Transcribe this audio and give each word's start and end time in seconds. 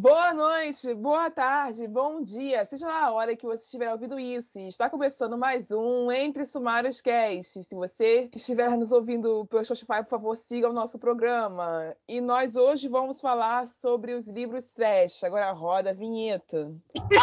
Boa 0.00 0.32
noite, 0.32 0.94
boa 0.94 1.28
tarde, 1.28 1.88
bom 1.88 2.22
dia, 2.22 2.64
seja 2.66 2.86
lá 2.86 3.06
a 3.06 3.10
hora 3.10 3.34
que 3.34 3.44
você 3.44 3.64
estiver 3.64 3.90
ouvindo 3.90 4.16
isso. 4.16 4.56
Está 4.60 4.88
começando 4.88 5.36
mais 5.36 5.72
um 5.72 6.12
Entre 6.12 6.44
Sumários 6.44 7.00
Cast. 7.00 7.64
Se 7.64 7.74
você 7.74 8.30
estiver 8.32 8.70
nos 8.76 8.92
ouvindo 8.92 9.44
pelo 9.46 9.64
Spotify, 9.64 10.04
por 10.04 10.10
favor, 10.10 10.36
siga 10.36 10.70
o 10.70 10.72
nosso 10.72 11.00
programa. 11.00 11.96
E 12.06 12.20
nós 12.20 12.54
hoje 12.54 12.86
vamos 12.86 13.20
falar 13.20 13.66
sobre 13.66 14.14
os 14.14 14.28
livros 14.28 14.72
trash. 14.72 15.24
Agora 15.24 15.50
roda 15.50 15.90
a 15.90 15.94
vinheta. 15.94 16.72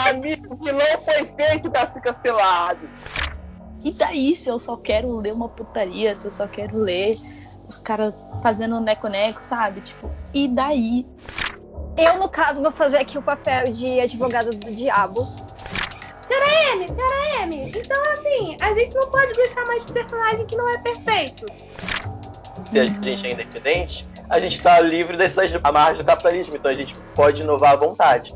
Amigo, 0.10 0.57
que 0.57 0.73
não 0.73 1.02
foi 1.05 1.26
feito 1.28 1.71
para 1.71 1.88
ser 1.88 2.02
cancelado. 2.02 2.89
E 3.86 3.94
daí 3.94 4.36
se 4.36 4.50
eu 4.50 4.60
só 4.60 4.76
quero 4.76 5.16
ler 5.16 5.32
uma 5.32 5.48
putaria, 5.48 6.14
se 6.14 6.28
eu 6.28 6.32
só 6.32 6.46
quero 6.46 6.78
ler 6.78 7.18
os 7.70 7.80
caras 7.80 8.30
fazendo 8.44 8.82
neco-neco, 8.82 9.42
sabe? 9.46 9.80
Tipo, 9.80 10.10
e 10.34 10.50
daí? 10.50 11.05
Eu, 11.98 12.20
no 12.20 12.27
caso, 12.27 12.62
vou 12.62 12.71
fazer 12.71 12.98
aqui 12.98 13.18
o 13.18 13.21
papel 13.21 13.71
de 13.71 14.02
advogada 14.02 14.50
do 14.50 14.69
diabo. 14.71 15.21
Senhora 16.28 16.74
M, 16.74 16.86
senhora 16.88 17.43
M, 17.43 17.69
então 17.69 18.04
assim, 18.14 18.57
a 18.61 18.74
gente 18.74 18.93
não 18.96 19.10
pode 19.10 19.33
gostar 19.33 19.65
mais 19.65 19.86
de 19.86 19.93
personagem 19.93 20.46
que 20.46 20.57
não 20.57 20.69
é 20.69 20.78
perfeito. 20.79 21.46
Se 22.69 22.79
a 22.79 22.86
gente 22.86 23.28
é 23.28 23.32
independente, 23.32 24.05
a 24.29 24.38
gente 24.39 24.61
tá 24.61 24.79
livre 24.82 25.16
dessas 25.16 25.55
amarras 25.64 25.97
do 25.97 26.04
capitalismo, 26.04 26.57
então 26.57 26.69
a 26.69 26.74
gente 26.74 27.00
pode 27.16 27.43
inovar 27.43 27.71
à 27.74 27.75
vontade. 27.75 28.33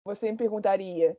Você 0.04 0.30
me 0.30 0.36
perguntaria. 0.36 1.16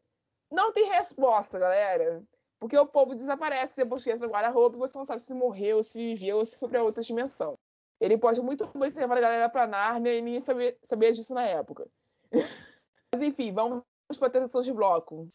Não 0.52 0.72
tem 0.72 0.90
resposta, 0.90 1.58
galera. 1.58 2.24
Porque 2.60 2.78
o 2.78 2.86
povo 2.86 3.16
desaparece 3.16 3.76
depois 3.76 4.04
que 4.04 4.12
entra 4.12 4.28
no 4.28 4.34
guarda-roupa 4.34 4.76
e 4.76 4.80
você 4.80 4.98
não 4.98 5.06
sabe 5.06 5.22
se 5.22 5.34
morreu, 5.34 5.82
se 5.82 5.98
viveu 5.98 6.38
ou 6.38 6.46
se 6.46 6.56
foi 6.58 6.70
para 6.70 6.84
outra 6.84 7.02
dimensão. 7.02 7.58
Ele 8.00 8.18
pode 8.18 8.40
muito 8.42 8.68
bem 8.78 8.92
ter 8.92 9.04
a 9.04 9.08
galera 9.08 9.50
para 9.50 9.66
Nárnia 9.66 10.14
e 10.14 10.22
ninguém 10.22 10.42
sabia, 10.42 10.78
sabia 10.84 11.12
disso 11.12 11.34
na 11.34 11.46
época. 11.46 11.90
Mas 13.14 13.24
enfim, 13.24 13.52
vamos 13.52 13.84
para 14.18 14.28
a 14.28 14.32
terceira 14.32 14.64
de 14.64 14.72
bloco. 14.72 15.28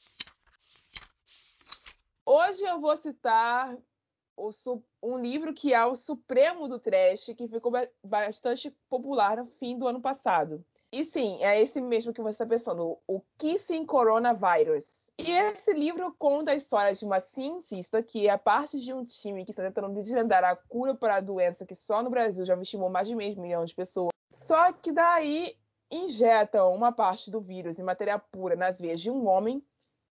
Hoje 2.24 2.64
eu 2.64 2.80
vou 2.80 2.96
citar 2.96 3.76
o, 4.34 4.50
um 5.02 5.18
livro 5.18 5.52
que 5.52 5.74
é 5.74 5.84
o 5.84 5.94
Supremo 5.94 6.68
do 6.68 6.78
Trash, 6.78 7.34
que 7.36 7.46
ficou 7.46 7.70
bastante 8.02 8.70
popular 8.88 9.36
no 9.36 9.46
fim 9.46 9.76
do 9.76 9.86
ano 9.86 10.00
passado. 10.00 10.64
E 10.90 11.04
sim, 11.04 11.42
é 11.42 11.60
esse 11.60 11.78
mesmo 11.78 12.14
que 12.14 12.22
você 12.22 12.30
está 12.30 12.46
pensando, 12.46 12.98
o 13.06 13.20
Kissing 13.36 13.84
Coronavirus. 13.84 15.10
E 15.18 15.30
esse 15.30 15.74
livro 15.74 16.14
conta 16.18 16.52
a 16.52 16.56
história 16.56 16.94
de 16.94 17.04
uma 17.04 17.20
cientista 17.20 18.02
que 18.02 18.26
é 18.26 18.38
parte 18.38 18.78
de 18.80 18.94
um 18.94 19.04
time 19.04 19.44
que 19.44 19.50
está 19.50 19.62
tentando 19.62 19.92
desvendar 19.92 20.42
a 20.44 20.56
cura 20.56 20.94
para 20.94 21.16
a 21.16 21.20
doença 21.20 21.66
que 21.66 21.74
só 21.74 22.02
no 22.02 22.08
Brasil 22.08 22.44
já 22.46 22.54
vitimou 22.54 22.88
mais 22.88 23.06
de 23.06 23.14
meio 23.14 23.38
milhão 23.38 23.66
de 23.66 23.74
pessoas. 23.74 24.12
Só 24.30 24.72
que 24.72 24.90
daí 24.92 25.58
injetam 25.90 26.74
uma 26.74 26.92
parte 26.92 27.30
do 27.30 27.40
vírus 27.40 27.78
em 27.78 27.82
matéria 27.82 28.18
pura 28.18 28.56
nas 28.56 28.80
veias 28.80 29.00
de 29.00 29.10
um 29.10 29.26
homem, 29.26 29.64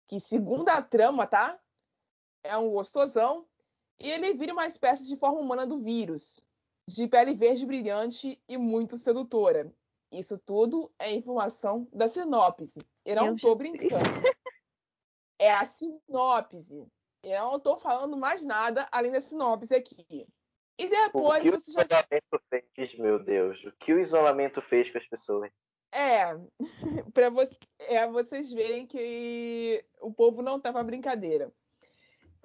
que, 0.07 0.19
segundo 0.19 0.69
a 0.69 0.81
trama, 0.81 1.27
tá? 1.27 1.59
É 2.43 2.55
um 2.55 2.71
gostosão, 2.71 3.45
e 3.99 4.09
ele 4.09 4.33
vira 4.33 4.53
uma 4.53 4.67
espécie 4.67 5.05
de 5.05 5.17
forma 5.17 5.39
humana 5.39 5.65
do 5.65 5.79
vírus, 5.79 6.39
de 6.87 7.07
pele 7.07 7.33
verde 7.33 7.65
brilhante 7.65 8.41
e 8.47 8.57
muito 8.57 8.97
sedutora. 8.97 9.73
Isso 10.11 10.37
tudo 10.37 10.91
é 10.97 11.13
informação 11.13 11.87
da 11.91 12.07
sinopse. 12.07 12.79
Eu 13.03 13.15
não 13.17 13.35
estou 13.35 13.55
brincando. 13.55 13.93
É 15.39 15.53
a 15.53 15.67
sinopse. 15.67 16.87
Eu 17.23 17.45
não 17.45 17.57
estou 17.57 17.77
falando 17.77 18.15
mais 18.15 18.43
nada 18.43 18.87
além 18.91 19.11
da 19.11 19.19
sinopse 19.19 19.73
aqui. 19.73 20.27
E 20.77 20.87
depois 20.87 21.43
o 21.43 21.59
que 21.59 21.71
você 21.71 21.79
o 21.79 21.83
isolamento 21.83 22.41
fez, 22.49 22.97
meu 22.97 23.19
Deus? 23.19 23.63
O 23.65 23.71
que 23.79 23.93
o 23.93 23.99
isolamento 23.99 24.61
fez 24.61 24.89
com 24.89 24.97
as 24.97 25.07
pessoas? 25.07 25.51
É, 25.91 26.37
para 27.13 27.29
vo 27.29 27.47
é, 27.79 28.07
vocês 28.07 28.51
verem 28.51 28.85
que 28.85 29.83
o 30.01 30.13
povo 30.13 30.41
não 30.41 30.59
tá 30.59 30.71
pra 30.71 30.83
brincadeira. 30.83 31.51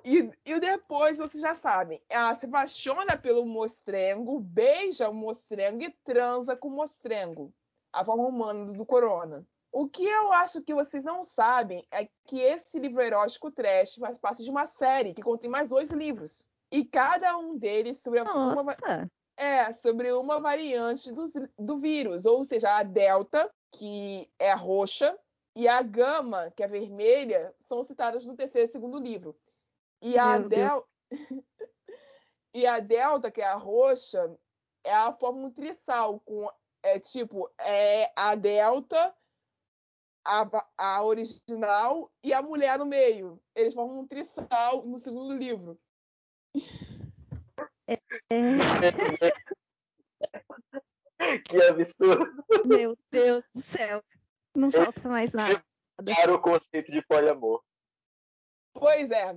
E, 0.05 0.31
e 0.45 0.59
depois, 0.59 1.19
vocês 1.19 1.41
já 1.41 1.55
sabem, 1.55 2.03
ela 2.09 2.35
se 2.35 2.47
apaixona 2.47 3.17
pelo 3.17 3.47
mostrengo, 3.47 4.41
beija 4.41 5.09
o 5.09 5.15
mostrengo 5.15 5.83
e 5.85 5.91
transa 6.05 6.57
com 6.57 6.69
o 6.69 6.73
mostrengo, 6.73 7.53
a 7.93 8.05
forma 8.05 8.27
humana 8.27 8.73
do 8.73 8.85
corona. 8.85 9.47
O 9.71 9.89
que 9.89 10.05
eu 10.05 10.33
acho 10.33 10.61
que 10.61 10.75
vocês 10.75 11.05
não 11.05 11.23
sabem 11.23 11.87
é 11.91 12.09
que 12.27 12.41
esse 12.41 12.79
livro 12.79 13.01
erótico 13.01 13.51
trash 13.51 13.95
faz 13.95 14.19
parte 14.19 14.43
de 14.43 14.51
uma 14.51 14.67
série 14.67 15.15
que 15.15 15.23
contém 15.23 15.49
mais 15.49 15.69
dois 15.69 15.91
livros. 15.91 16.47
E 16.73 16.87
cada 16.87 17.37
um 17.37 17.59
deles 17.59 17.99
sobre 18.03 18.25
Nossa. 18.25 18.61
uma 18.63 19.11
é 19.37 19.73
sobre 19.75 20.13
uma 20.13 20.41
variante 20.41 21.13
do, 21.13 21.25
do 21.59 21.79
vírus, 21.79 22.25
ou 22.25 22.45
seja, 22.45 22.79
a 22.79 22.83
delta, 22.83 23.51
que 23.73 24.31
é 24.39 24.53
roxa, 24.53 25.17
e 25.55 25.69
a 25.69 25.83
gama, 25.83 26.51
que 26.53 26.63
é 26.63 26.67
vermelha, 26.67 27.55
são 27.69 27.83
citadas 27.83 28.25
no 28.25 28.35
terceiro 28.35 28.69
e 28.69 28.73
segundo 28.73 28.99
livro. 28.99 29.37
E 30.01 30.19
a, 30.19 30.39
del... 30.39 30.87
e 32.55 32.67
a 32.67 32.81
delta, 32.81 33.31
que 33.31 33.43
é 33.43 33.47
a 33.47 33.55
roxa, 33.55 34.35
é 34.85 34.95
a 34.95 35.13
forma 35.13 35.51
trissal, 35.51 36.21
com 36.21 36.51
é 36.83 36.99
tipo 36.99 37.51
é 37.61 38.11
a 38.17 38.35
delta, 38.35 39.15
a, 40.25 40.67
a 40.77 41.05
original 41.05 42.11
e 42.25 42.33
a 42.33 42.41
mulher 42.41 42.79
no 42.79 42.87
meio. 42.87 43.41
Eles 43.55 43.75
formam 43.75 44.01
um 44.01 44.07
trissal 44.07 44.83
no 44.85 44.99
segundo 44.99 45.35
livro. 45.35 45.79
Que 51.49 51.63
absurdo. 51.63 52.27
Meu 52.65 52.99
Deus 53.11 53.45
do 53.55 53.63
céu. 53.63 54.03
Não 54.55 54.73
falta 54.73 55.09
mais 55.09 55.33
nada. 55.33 55.65
Para 56.05 56.35
o 56.35 56.41
conceito 56.41 56.91
de 56.91 57.01
poliamor. 57.03 57.63
Pois 58.75 59.11
é. 59.11 59.37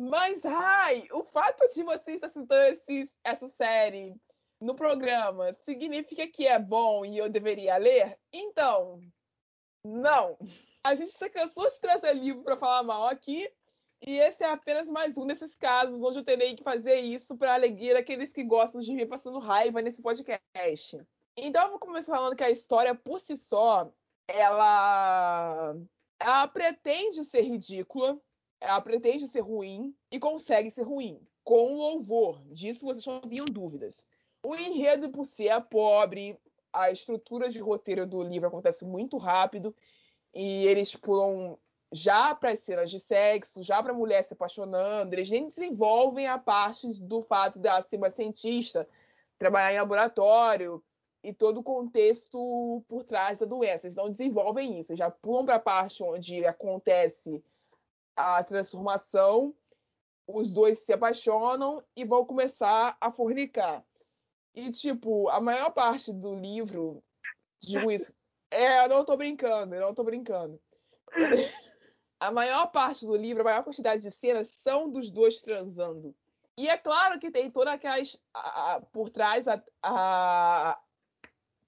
Mas, 0.00 0.42
Rai, 0.42 1.08
o 1.10 1.24
fato 1.24 1.66
de 1.74 1.82
você 1.82 2.12
estar 2.12 2.28
citando 2.28 2.54
esse, 2.54 3.10
essa 3.24 3.48
série 3.50 4.14
no 4.60 4.74
programa 4.74 5.56
significa 5.64 6.26
que 6.28 6.46
é 6.46 6.58
bom 6.58 7.04
e 7.04 7.18
eu 7.18 7.28
deveria 7.28 7.76
ler? 7.76 8.16
Então, 8.32 9.00
não. 9.84 10.38
A 10.84 10.94
gente 10.94 11.18
já 11.18 11.28
cansou 11.28 11.68
de 11.68 11.80
trazer 11.80 12.14
livro 12.14 12.44
para 12.44 12.56
falar 12.56 12.84
mal 12.84 13.08
aqui, 13.08 13.50
e 14.00 14.18
esse 14.18 14.42
é 14.42 14.50
apenas 14.50 14.88
mais 14.88 15.16
um 15.18 15.26
desses 15.26 15.54
casos 15.54 16.02
onde 16.02 16.18
eu 16.18 16.24
terei 16.24 16.54
que 16.54 16.62
fazer 16.62 16.96
isso 16.96 17.36
para 17.36 17.54
alegria 17.54 17.94
daqueles 17.94 18.32
que 18.32 18.44
gostam 18.44 18.80
de 18.80 18.92
me 18.92 19.04
passando 19.04 19.38
raiva 19.38 19.82
nesse 19.82 20.00
podcast. 20.00 21.00
Então 21.36 21.64
eu 21.64 21.70
vou 21.70 21.78
começar 21.78 22.16
falando 22.16 22.36
que 22.36 22.44
a 22.44 22.50
história 22.50 22.94
por 22.94 23.20
si 23.20 23.36
só, 23.36 23.92
ela, 24.26 25.74
ela 26.18 26.48
pretende 26.48 27.24
ser 27.24 27.42
ridícula, 27.42 28.20
ela 28.60 28.80
pretende 28.80 29.26
ser 29.26 29.40
ruim 29.40 29.94
e 30.10 30.18
consegue 30.18 30.70
ser 30.70 30.82
ruim. 30.82 31.20
com 31.44 31.76
louvor. 31.76 32.42
Disso 32.52 32.84
vocês 32.84 33.06
não 33.06 33.20
tinham 33.22 33.46
dúvidas. 33.46 34.06
O 34.42 34.54
enredo, 34.54 35.10
por 35.10 35.24
si, 35.24 35.48
é 35.48 35.58
pobre, 35.60 36.38
a 36.72 36.90
estrutura 36.90 37.48
de 37.48 37.58
roteiro 37.58 38.06
do 38.06 38.22
livro 38.22 38.48
acontece 38.48 38.84
muito 38.84 39.16
rápido 39.16 39.74
e 40.34 40.66
eles 40.66 40.94
pulam 40.94 41.58
já 41.92 42.34
para 42.34 42.52
as 42.52 42.60
cenas 42.60 42.90
de 42.90 43.00
sexo, 43.00 43.62
já 43.62 43.82
para 43.82 43.92
a 43.92 43.96
mulher 43.96 44.22
se 44.22 44.34
apaixonando, 44.34 45.14
eles 45.14 45.30
nem 45.30 45.46
desenvolvem 45.46 46.26
a 46.26 46.38
parte 46.38 46.86
do 47.00 47.22
fato 47.22 47.58
dela 47.58 47.82
ser 47.82 47.96
uma 47.96 48.10
cientista, 48.10 48.88
trabalhar 49.38 49.72
em 49.72 49.78
laboratório 49.78 50.82
e 51.22 51.32
todo 51.32 51.60
o 51.60 51.62
contexto 51.62 52.84
por 52.88 53.04
trás 53.04 53.38
da 53.38 53.46
doença. 53.46 53.86
Eles 53.86 53.96
não 53.96 54.10
desenvolvem 54.10 54.78
isso, 54.78 54.92
eles 54.92 54.98
já 54.98 55.10
pulam 55.10 55.44
para 55.44 55.56
a 55.56 55.60
parte 55.60 56.02
onde 56.02 56.44
acontece 56.44 57.42
a 58.14 58.42
transformação, 58.44 59.54
os 60.26 60.52
dois 60.52 60.78
se 60.80 60.92
apaixonam 60.92 61.82
e 61.96 62.04
vão 62.04 62.24
começar 62.24 62.96
a 63.00 63.10
fornicar. 63.10 63.82
E, 64.54 64.70
tipo, 64.70 65.28
a 65.28 65.40
maior 65.40 65.70
parte 65.70 66.12
do 66.12 66.34
livro, 66.34 67.02
digo 67.62 67.90
isso, 67.90 68.12
é, 68.50 68.84
eu 68.84 68.88
não 68.88 69.04
tô 69.04 69.16
brincando, 69.16 69.74
eu 69.74 69.80
não 69.80 69.94
tô 69.94 70.02
brincando. 70.04 70.60
A 72.20 72.30
maior 72.32 72.66
parte 72.68 73.06
do 73.06 73.16
livro, 73.16 73.42
a 73.42 73.44
maior 73.44 73.62
quantidade 73.62 74.02
de 74.02 74.10
cenas 74.10 74.48
são 74.48 74.90
dos 74.90 75.10
dois 75.10 75.40
transando. 75.40 76.14
E 76.56 76.68
é 76.68 76.76
claro 76.76 77.20
que 77.20 77.30
tem 77.30 77.48
toda 77.50 77.72
aquelas. 77.72 78.18
A, 78.34 78.74
a, 78.74 78.80
por 78.80 79.08
trás, 79.08 79.46
a, 79.46 79.62
a, 79.80 80.78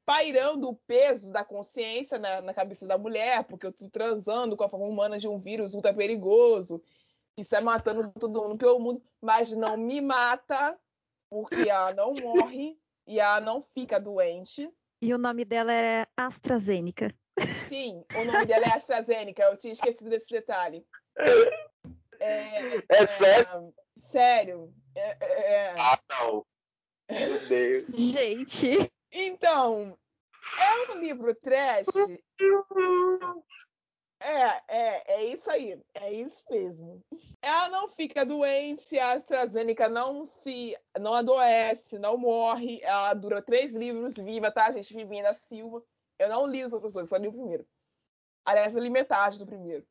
pairando 0.05 0.69
o 0.69 0.75
peso 0.75 1.31
da 1.31 1.45
consciência 1.45 2.19
na, 2.19 2.41
na, 2.41 2.53
cabeça 2.53 2.85
da 2.85 2.99
mulher, 2.99 3.45
porque 3.45 3.67
eu 3.67 3.73
tô 3.73 3.89
transando 3.89 4.57
com 4.57 4.65
a 4.65 4.69
forma 4.69 4.87
humana 4.87 5.17
de 5.17 5.29
um 5.29 5.39
vírus 5.39 5.75
ultra 5.75 5.95
perigoso, 5.95 6.83
que 7.37 7.45
sai 7.45 7.61
matando 7.61 8.11
todo 8.19 8.43
mundo 8.43 8.59
pelo 8.59 8.81
mundo, 8.81 9.01
mas 9.23 9.53
não 9.53 9.77
me 9.77 10.01
mata, 10.01 10.77
porque 11.31 11.69
ela 11.69 11.95
não 11.95 12.13
morre 12.13 12.77
e 13.07 13.21
ela 13.21 13.41
não 13.41 13.63
fica 13.63 14.01
doente. 14.01 14.69
E 15.01 15.15
o 15.15 15.19
nome 15.19 15.45
dela 15.45 15.73
é 15.73 16.05
AstraZeneca. 16.17 17.15
Sim, 17.71 18.05
o 18.17 18.25
nome 18.25 18.47
dela 18.47 18.65
é 18.65 18.75
AstraZeneca, 18.75 19.45
eu 19.45 19.57
tinha 19.57 19.73
esquecido 19.73 20.11
desse 20.11 20.27
detalhe. 20.27 20.85
É, 22.19 22.75
é, 22.77 22.85
é 22.89 23.07
sério? 23.07 23.75
Sério. 24.11 24.75
É, 24.97 25.17
é, 25.21 25.75
ah, 25.79 25.99
não. 26.11 26.45
Meu 27.09 27.49
Deus. 27.49 27.87
Gente. 27.95 28.91
Então, 29.13 29.97
é 30.59 30.93
um 30.93 30.99
livro 30.99 31.33
trash. 31.37 31.87
É, 34.19 34.63
é, 34.69 35.15
é 35.15 35.25
isso 35.27 35.49
aí. 35.49 35.81
É 35.95 36.13
isso 36.13 36.43
mesmo. 36.51 37.01
Ela 37.41 37.69
não 37.69 37.89
fica 37.89 38.27
doente, 38.27 38.99
a 38.99 39.13
AstraZeneca 39.13 39.89
não 39.89 40.25
se. 40.25 40.77
não 40.99 41.15
adoece, 41.15 42.01
não 42.01 42.19
morre. 42.19 42.81
Ela 42.83 43.15
dura 43.15 43.41
três 43.41 43.77
livros 43.77 44.17
viva, 44.17 44.51
tá, 44.51 44.73
gente? 44.73 44.93
Vivinha 44.93 45.23
da 45.23 45.35
Silva. 45.35 45.83
Eu 46.21 46.29
não 46.29 46.47
li 46.47 46.63
os 46.63 46.75
outros 46.75 46.93
dois, 46.93 47.09
só 47.09 47.17
li 47.17 47.29
o 47.29 47.33
primeiro. 47.33 47.67
Aliás, 48.45 48.77
eu 48.77 48.83
li 48.83 48.91
metade 48.91 49.39
do 49.39 49.47
primeiro. 49.47 49.87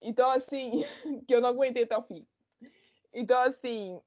Então, 0.00 0.30
assim, 0.30 0.84
que 1.26 1.34
eu 1.34 1.40
não 1.40 1.48
aguentei 1.48 1.82
até 1.82 1.98
o 1.98 2.02
fim. 2.02 2.24
Então, 3.12 3.42
assim, 3.42 4.00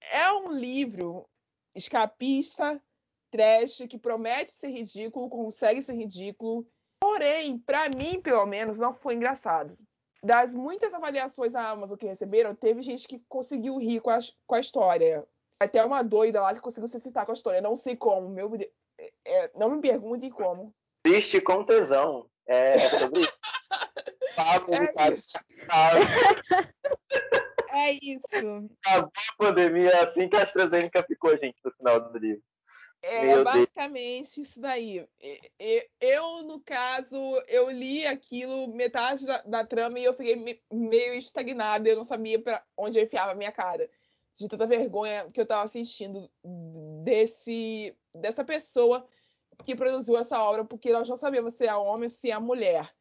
é 0.00 0.32
um 0.32 0.52
livro 0.52 1.28
escapista, 1.74 2.80
trash, 3.30 3.82
que 3.90 3.98
promete 3.98 4.52
ser 4.52 4.68
ridículo, 4.68 5.28
consegue 5.28 5.82
ser 5.82 5.92
ridículo. 5.92 6.66
Porém, 6.98 7.58
para 7.58 7.90
mim, 7.90 8.18
pelo 8.22 8.46
menos, 8.46 8.78
não 8.78 8.94
foi 8.94 9.16
engraçado. 9.16 9.76
Das 10.22 10.54
muitas 10.54 10.94
avaliações 10.94 11.52
na 11.52 11.68
Amazon 11.68 11.98
que 11.98 12.06
receberam, 12.06 12.54
teve 12.54 12.80
gente 12.80 13.06
que 13.06 13.22
conseguiu 13.28 13.76
rir 13.76 14.00
com 14.00 14.08
a, 14.08 14.18
com 14.46 14.54
a 14.54 14.60
história. 14.60 15.28
Até 15.60 15.84
uma 15.84 16.02
doida 16.02 16.40
lá 16.40 16.54
que 16.54 16.60
conseguiu 16.62 16.88
se 16.88 16.98
citar 17.00 17.26
com 17.26 17.32
a 17.32 17.34
história. 17.34 17.60
Não 17.60 17.76
sei 17.76 17.94
como, 17.94 18.30
meu 18.30 18.50
é, 18.98 19.12
é, 19.26 19.50
não 19.54 19.70
me 19.70 19.82
perguntem 19.82 20.30
como. 20.30 20.74
Triste 21.06 21.40
com 21.40 21.62
tesão. 21.62 22.28
É, 22.48 22.86
é 22.86 22.90
sobre 22.98 23.20
isso. 23.20 23.32
é, 24.80 25.12
isso. 25.12 25.38
é 27.70 27.92
isso. 27.92 28.70
Acabou 28.84 29.12
a 29.14 29.36
pandemia 29.38 30.02
assim 30.02 30.28
que 30.28 30.34
a 30.34 30.42
AstraZeneca 30.42 31.04
ficou, 31.04 31.30
gente, 31.38 31.56
no 31.64 31.70
final 31.70 32.10
do 32.10 32.18
livro. 32.18 32.42
É 33.02 33.24
Meu 33.24 33.44
basicamente 33.44 34.34
Deus. 34.34 34.48
isso 34.48 34.60
daí. 34.60 35.06
Eu, 36.00 36.42
no 36.42 36.58
caso, 36.58 37.16
eu 37.46 37.70
li 37.70 38.04
aquilo, 38.04 38.66
metade 38.74 39.24
da, 39.24 39.42
da 39.42 39.64
trama, 39.64 40.00
e 40.00 40.04
eu 40.04 40.12
fiquei 40.12 40.60
meio 40.72 41.14
estagnada. 41.14 41.88
Eu 41.88 41.96
não 41.96 42.04
sabia 42.04 42.42
para 42.42 42.64
onde 42.76 42.98
eu 42.98 43.04
enfiava 43.04 43.30
a 43.30 43.36
minha 43.36 43.52
cara. 43.52 43.88
De 44.36 44.48
tanta 44.48 44.66
vergonha 44.66 45.30
que 45.32 45.38
eu 45.38 45.44
estava 45.44 45.62
assistindo 45.62 46.28
desse, 47.04 47.96
dessa 48.12 48.44
pessoa 48.44 49.06
que 49.64 49.74
produziu 49.74 50.16
essa 50.16 50.40
obra, 50.42 50.64
porque 50.64 50.92
nós 50.92 51.08
não 51.08 51.16
sabemos 51.16 51.54
se 51.54 51.66
é 51.66 51.74
homem 51.74 52.04
ou 52.04 52.10
se 52.10 52.30
é 52.30 52.38
mulher. 52.38 52.92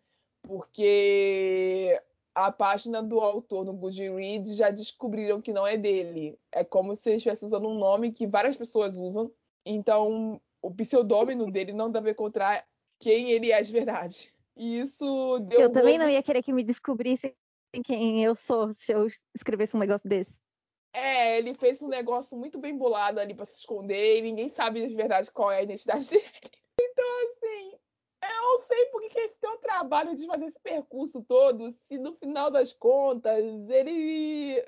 Porque 0.41 1.99
a 2.33 2.51
página 2.51 3.01
do 3.01 3.19
autor 3.19 3.65
no 3.65 3.73
Goodreads 3.73 4.55
já 4.55 4.69
descobriram 4.69 5.41
que 5.41 5.53
não 5.53 5.65
é 5.65 5.77
dele. 5.77 6.37
É 6.51 6.63
como 6.63 6.95
se 6.95 7.09
ele 7.09 7.17
estivesse 7.17 7.45
usando 7.45 7.67
um 7.67 7.77
nome 7.77 8.11
que 8.11 8.27
várias 8.27 8.57
pessoas 8.57 8.97
usam. 8.97 9.31
Então, 9.65 10.39
o 10.61 10.71
pseudônimo 10.71 11.49
dele 11.49 11.73
não 11.73 11.89
deve 11.89 12.11
encontrar 12.11 12.65
quem 12.99 13.31
ele 13.31 13.51
é 13.51 13.61
de 13.61 13.71
verdade. 13.71 14.33
E 14.55 14.79
isso 14.79 15.39
deu. 15.39 15.61
Eu 15.61 15.71
também 15.71 15.97
não 15.97 16.09
ia 16.09 16.21
querer 16.23 16.43
que 16.43 16.53
me 16.53 16.63
descobrisse 16.63 17.35
quem 17.83 18.23
eu 18.23 18.35
sou 18.35 18.73
se 18.73 18.93
eu 18.93 19.07
escrevesse 19.33 19.75
um 19.75 19.79
negócio 19.79 20.07
desse. 20.07 20.31
É, 20.95 21.37
ele 21.37 21.53
fez 21.53 21.83
um 21.83 21.89
negócio 21.89 22.37
muito 22.37 22.57
bem 22.57 22.77
bolado 22.77 23.19
ali 23.19 23.33
para 23.33 23.45
se 23.45 23.59
esconder 23.59 24.17
e 24.17 24.21
ninguém 24.21 24.47
sabe 24.47 24.87
de 24.87 24.95
verdade 24.95 25.29
qual 25.29 25.51
é 25.51 25.57
a 25.57 25.63
identidade 25.63 26.07
dele. 26.09 26.23
Então, 26.79 27.05
assim, 27.25 27.77
eu 28.23 28.41
não 28.41 28.61
sei 28.61 28.85
por 28.85 29.01
que 29.09 29.19
esse 29.19 29.35
teu 29.41 29.57
trabalho 29.57 30.15
de 30.15 30.25
fazer 30.25 30.45
esse 30.45 30.59
percurso 30.59 31.21
todo, 31.21 31.75
se 31.89 31.97
no 31.97 32.13
final 32.13 32.49
das 32.49 32.71
contas 32.71 33.43
ele 33.69 34.65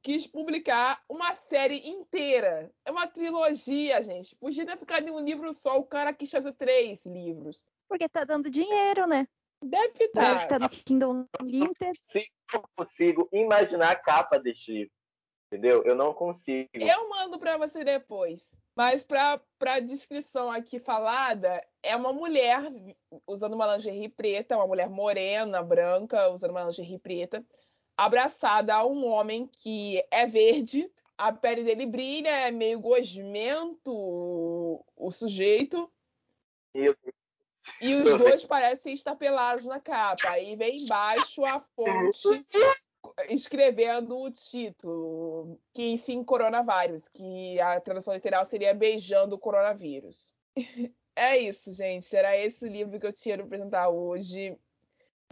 quis 0.00 0.26
publicar 0.26 1.02
uma 1.06 1.34
série 1.34 1.86
inteira. 1.86 2.72
É 2.82 2.90
uma 2.90 3.06
trilogia, 3.06 4.02
gente. 4.02 4.34
Podia 4.36 4.64
ter 4.64 4.78
ficado 4.78 5.06
em 5.06 5.10
um 5.10 5.20
livro 5.20 5.52
só, 5.52 5.78
o 5.78 5.84
cara 5.84 6.14
quis 6.14 6.30
fazer 6.30 6.52
três 6.54 7.04
livros. 7.04 7.66
Porque 7.86 8.08
tá 8.08 8.24
dando 8.24 8.48
dinheiro, 8.48 9.06
né? 9.06 9.28
Deve 9.62 10.04
estar. 10.04 10.22
Deve 10.22 10.42
estar 10.44 10.58
no 10.60 10.68
Kindle 10.70 11.26
Unlimited. 11.42 11.98
Eu 12.54 12.62
consigo 12.74 13.28
imaginar 13.30 13.90
a 13.90 13.96
capa 13.96 14.38
deste 14.38 14.72
livro. 14.72 14.97
Entendeu? 15.50 15.82
Eu 15.84 15.94
não 15.94 16.12
consigo. 16.12 16.68
Eu 16.74 17.08
mando 17.08 17.38
para 17.38 17.56
você 17.56 17.82
depois. 17.82 18.40
Mas 18.76 19.02
para 19.02 19.40
a 19.62 19.80
descrição 19.80 20.52
aqui 20.52 20.78
falada, 20.78 21.60
é 21.82 21.96
uma 21.96 22.12
mulher 22.12 22.62
usando 23.26 23.54
uma 23.54 23.74
lingerie 23.74 24.08
preta, 24.08 24.56
uma 24.56 24.68
mulher 24.68 24.88
morena, 24.88 25.62
branca, 25.62 26.28
usando 26.28 26.52
uma 26.52 26.64
lingerie 26.64 26.98
preta, 26.98 27.44
abraçada 27.96 28.74
a 28.74 28.86
um 28.86 29.04
homem 29.04 29.48
que 29.48 30.00
é 30.12 30.26
verde, 30.26 30.88
a 31.16 31.32
pele 31.32 31.64
dele 31.64 31.86
brilha, 31.86 32.28
é 32.28 32.52
meio 32.52 32.78
gosmento 32.78 33.90
o 33.90 35.10
sujeito. 35.10 35.90
Meu 36.72 36.94
e 37.80 37.94
os 37.94 38.16
dois 38.16 38.44
parecem 38.44 38.94
estar 38.94 39.14
pelados 39.16 39.64
na 39.64 39.80
capa. 39.80 40.30
Aí 40.30 40.56
vem 40.56 40.76
embaixo 40.76 41.44
a 41.44 41.60
fonte 41.60 42.28
escrevendo 43.28 44.18
o 44.18 44.30
título, 44.30 45.60
que 45.72 45.96
sim, 45.98 46.22
coronavírus, 46.24 47.06
que 47.08 47.60
a 47.60 47.80
tradução 47.80 48.14
literal 48.14 48.44
seria 48.44 48.74
Beijando 48.74 49.34
o 49.34 49.38
Coronavírus. 49.38 50.32
É 51.20 51.36
isso, 51.36 51.72
gente. 51.72 52.14
Era 52.14 52.36
esse 52.36 52.64
o 52.64 52.68
livro 52.68 53.00
que 53.00 53.04
eu 53.04 53.12
tinha 53.12 53.36
para 53.36 53.44
apresentar 53.44 53.88
hoje. 53.88 54.56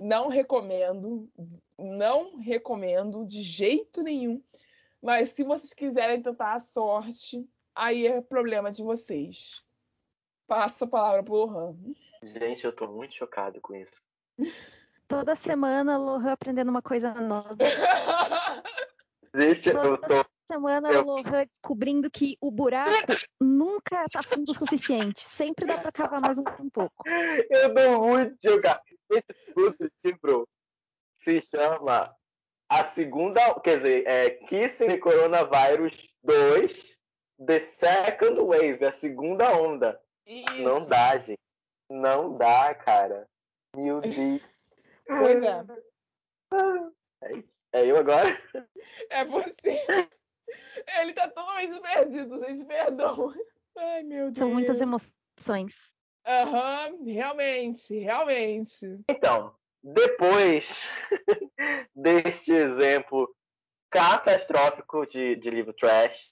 Não 0.03 0.27
recomendo, 0.27 1.31
não 1.79 2.39
recomendo 2.39 3.25
de 3.25 3.41
jeito 3.41 4.03
nenhum. 4.03 4.43
Mas 5.01 5.29
se 5.29 5.45
vocês 5.45 5.73
quiserem 5.73 6.21
tentar 6.21 6.55
a 6.55 6.61
sorte, 6.61 7.49
aí 7.73 8.05
é 8.05 8.21
problema 8.21 8.73
de 8.73 8.83
vocês. 8.83 9.63
Passo 10.49 10.83
a 10.83 10.89
palavra 10.89 11.23
pro 11.23 11.35
Lohan. 11.35 11.77
Gente, 12.21 12.65
eu 12.65 12.75
tô 12.75 12.89
muito 12.89 13.15
chocado 13.15 13.61
com 13.61 13.73
isso. 13.77 14.03
Toda 15.09 15.37
semana, 15.37 15.97
Lohan 15.97 16.33
aprendendo 16.33 16.71
uma 16.71 16.83
coisa 16.83 17.15
nova. 17.15 17.57
Gente, 19.35 19.71
Toda 19.71 19.87
eu 19.87 19.99
tô. 19.99 20.25
semana, 20.47 20.91
eu... 20.91 21.05
Lohan 21.05 21.47
descobrindo 21.47 22.11
que 22.11 22.37
o 22.41 22.51
buraco 22.51 23.13
nunca 23.41 24.09
tá 24.11 24.23
fundo 24.23 24.51
o 24.51 24.55
suficiente. 24.55 25.21
Sempre 25.21 25.67
dá 25.67 25.79
pra 25.79 25.93
cavar 25.93 26.21
mais 26.21 26.39
um, 26.39 26.45
um 26.61 26.71
pouco. 26.71 27.05
Eu 27.07 27.75
dou 27.75 28.09
muito 28.09 28.37
chocado. 28.43 28.81
Esse 29.11 29.93
livro 30.05 30.49
se 31.17 31.41
chama 31.41 32.15
A 32.69 32.85
Segunda. 32.85 33.61
Quer 33.61 33.77
dizer, 33.77 34.07
é 34.07 34.31
Kissing 34.31 34.99
Coronavirus 34.99 36.13
2 36.25 36.97
The 37.45 37.61
Second 37.61 38.41
Wave 38.41 38.85
a 38.85 38.93
segunda 38.93 39.55
onda. 39.57 40.01
Isso. 40.27 40.63
Não 40.63 40.87
dá, 40.87 41.19
gente. 41.19 41.39
Não 41.91 42.37
dá, 42.37 42.75
cara. 42.75 43.29
Meu 43.77 44.01
Deus. 44.01 44.41
Pois 45.07 45.43
é. 45.43 45.65
É 47.23 47.33
isso. 47.37 47.61
É 47.73 47.85
eu 47.85 47.97
agora? 47.97 48.39
É 49.11 49.25
você. 49.25 49.85
Ele 51.01 51.13
tá 51.13 51.29
totalmente 51.29 51.81
perdido, 51.81 52.39
gente, 52.39 52.65
perdão. 52.65 53.35
Ai, 53.77 54.03
meu 54.03 54.27
Deus. 54.27 54.39
São 54.39 54.51
muitas 54.51 54.81
emoções. 54.81 55.97
Aham, 56.27 57.05
realmente, 57.05 57.99
realmente. 57.99 59.01
Então, 59.09 59.55
depois 59.83 60.83
deste 61.95 62.53
exemplo 62.53 63.35
catastrófico 63.91 65.07
de, 65.07 65.37
de 65.37 65.51
livro 65.51 65.73
trash, 65.73 66.31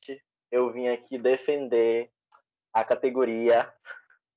eu 0.50 0.72
vim 0.72 0.88
aqui 0.88 1.16
defender 1.16 2.10
a 2.72 2.84
categoria. 2.84 3.72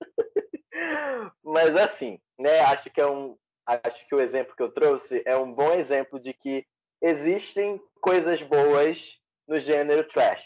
Mas 1.44 1.76
assim, 1.76 2.22
né? 2.38 2.60
Acho 2.62 2.90
que 2.92 3.02
é 3.02 3.08
um, 3.08 3.38
acho 3.68 4.08
que 4.08 4.16
o 4.16 4.22
exemplo 4.22 4.56
que 4.56 4.64
eu 4.64 4.72
trouxe 4.72 5.22
é 5.26 5.36
um 5.36 5.52
bom 5.52 5.74
exemplo 5.74 6.20
de 6.20 6.34
que 6.34 6.66
existem 7.02 7.82
coisas 8.02 8.42
boas 8.42 9.20
no 9.48 9.60
gênero 9.60 10.08
trash. 10.08 10.44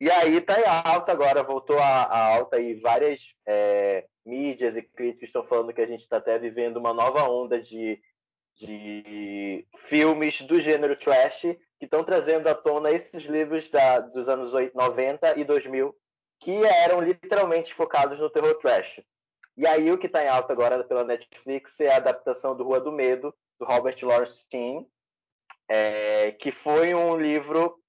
E 0.00 0.10
aí 0.10 0.40
tá 0.40 0.58
em 0.60 0.64
alta 0.64 1.12
agora, 1.12 1.42
voltou 1.42 1.78
a, 1.78 2.04
a 2.04 2.36
alta 2.36 2.60
e 2.60 2.74
várias 2.74 3.34
é, 3.46 4.06
mídias 4.24 4.76
e 4.76 4.82
críticos 4.82 5.28
estão 5.28 5.44
falando 5.44 5.72
que 5.72 5.80
a 5.80 5.86
gente 5.86 6.00
está 6.00 6.18
até 6.18 6.38
vivendo 6.38 6.76
uma 6.76 6.94
nova 6.94 7.28
onda 7.28 7.60
de, 7.60 8.00
de 8.54 9.66
filmes 9.88 10.40
do 10.42 10.60
gênero 10.60 10.96
trash 10.96 11.42
que 11.78 11.84
estão 11.84 12.04
trazendo 12.04 12.46
à 12.48 12.54
tona 12.54 12.90
esses 12.92 13.24
livros 13.24 13.68
da, 13.70 14.00
dos 14.00 14.28
anos 14.28 14.52
90 14.52 15.38
e 15.38 15.44
2000 15.44 15.94
que 16.40 16.64
eram 16.64 17.00
literalmente 17.00 17.74
focados 17.74 18.20
no 18.20 18.30
terror 18.30 18.54
trash. 18.58 19.00
E 19.58 19.66
aí 19.66 19.90
o 19.90 19.98
que 19.98 20.06
está 20.06 20.22
em 20.22 20.28
alta 20.28 20.52
agora 20.52 20.84
pela 20.84 21.02
Netflix 21.02 21.80
é 21.80 21.92
a 21.92 21.96
adaptação 21.96 22.56
do 22.56 22.62
Rua 22.62 22.80
do 22.80 22.92
Medo, 22.92 23.34
do 23.58 23.66
Robert 23.66 23.96
Lawrence 24.02 24.38
Stein, 24.38 24.88
é, 25.68 26.30
que 26.30 26.52
foi 26.52 26.94
um 26.94 27.16
livro 27.16 27.82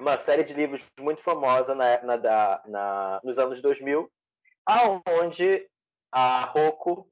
uma 0.00 0.16
série 0.16 0.42
de 0.42 0.54
livros 0.54 0.82
muito 0.98 1.20
famosa 1.20 1.74
na, 1.74 2.02
na, 2.02 2.62
na, 2.66 3.20
nos 3.22 3.38
anos 3.38 3.60
2000, 3.60 4.10
aonde 4.64 5.68
a 6.10 6.40
Rocco 6.46 7.06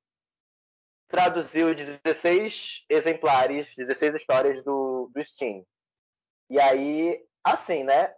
traduziu 1.07 1.75
16 1.75 2.87
exemplares, 2.89 3.77
16 3.77 4.15
histórias 4.15 4.65
do, 4.65 5.11
do 5.15 5.23
Steam. 5.23 5.67
E 6.49 6.59
aí, 6.59 7.23
assim, 7.45 7.85
né? 7.85 8.15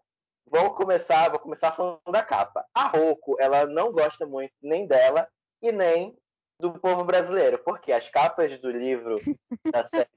Vou 0.47 0.73
começar, 0.73 1.29
vou 1.31 1.41
começar 1.41 1.73
falando 1.73 2.01
da 2.13 2.23
capa. 2.23 2.65
A 2.73 2.87
Rocco, 2.87 3.37
ela 3.41 3.67
não 3.67 3.91
gosta 3.91 4.25
muito 4.25 4.55
nem 4.63 4.87
dela 4.87 5.29
e 5.65 5.73
nem 5.73 6.17
do 6.61 6.79
povo 6.79 7.05
brasileiro, 7.05 7.59
porque 7.59 7.91
as 7.91 8.09
capas 8.09 8.59
do 8.59 8.71
livro 8.71 9.19
da 9.73 9.85
série 9.85 10.09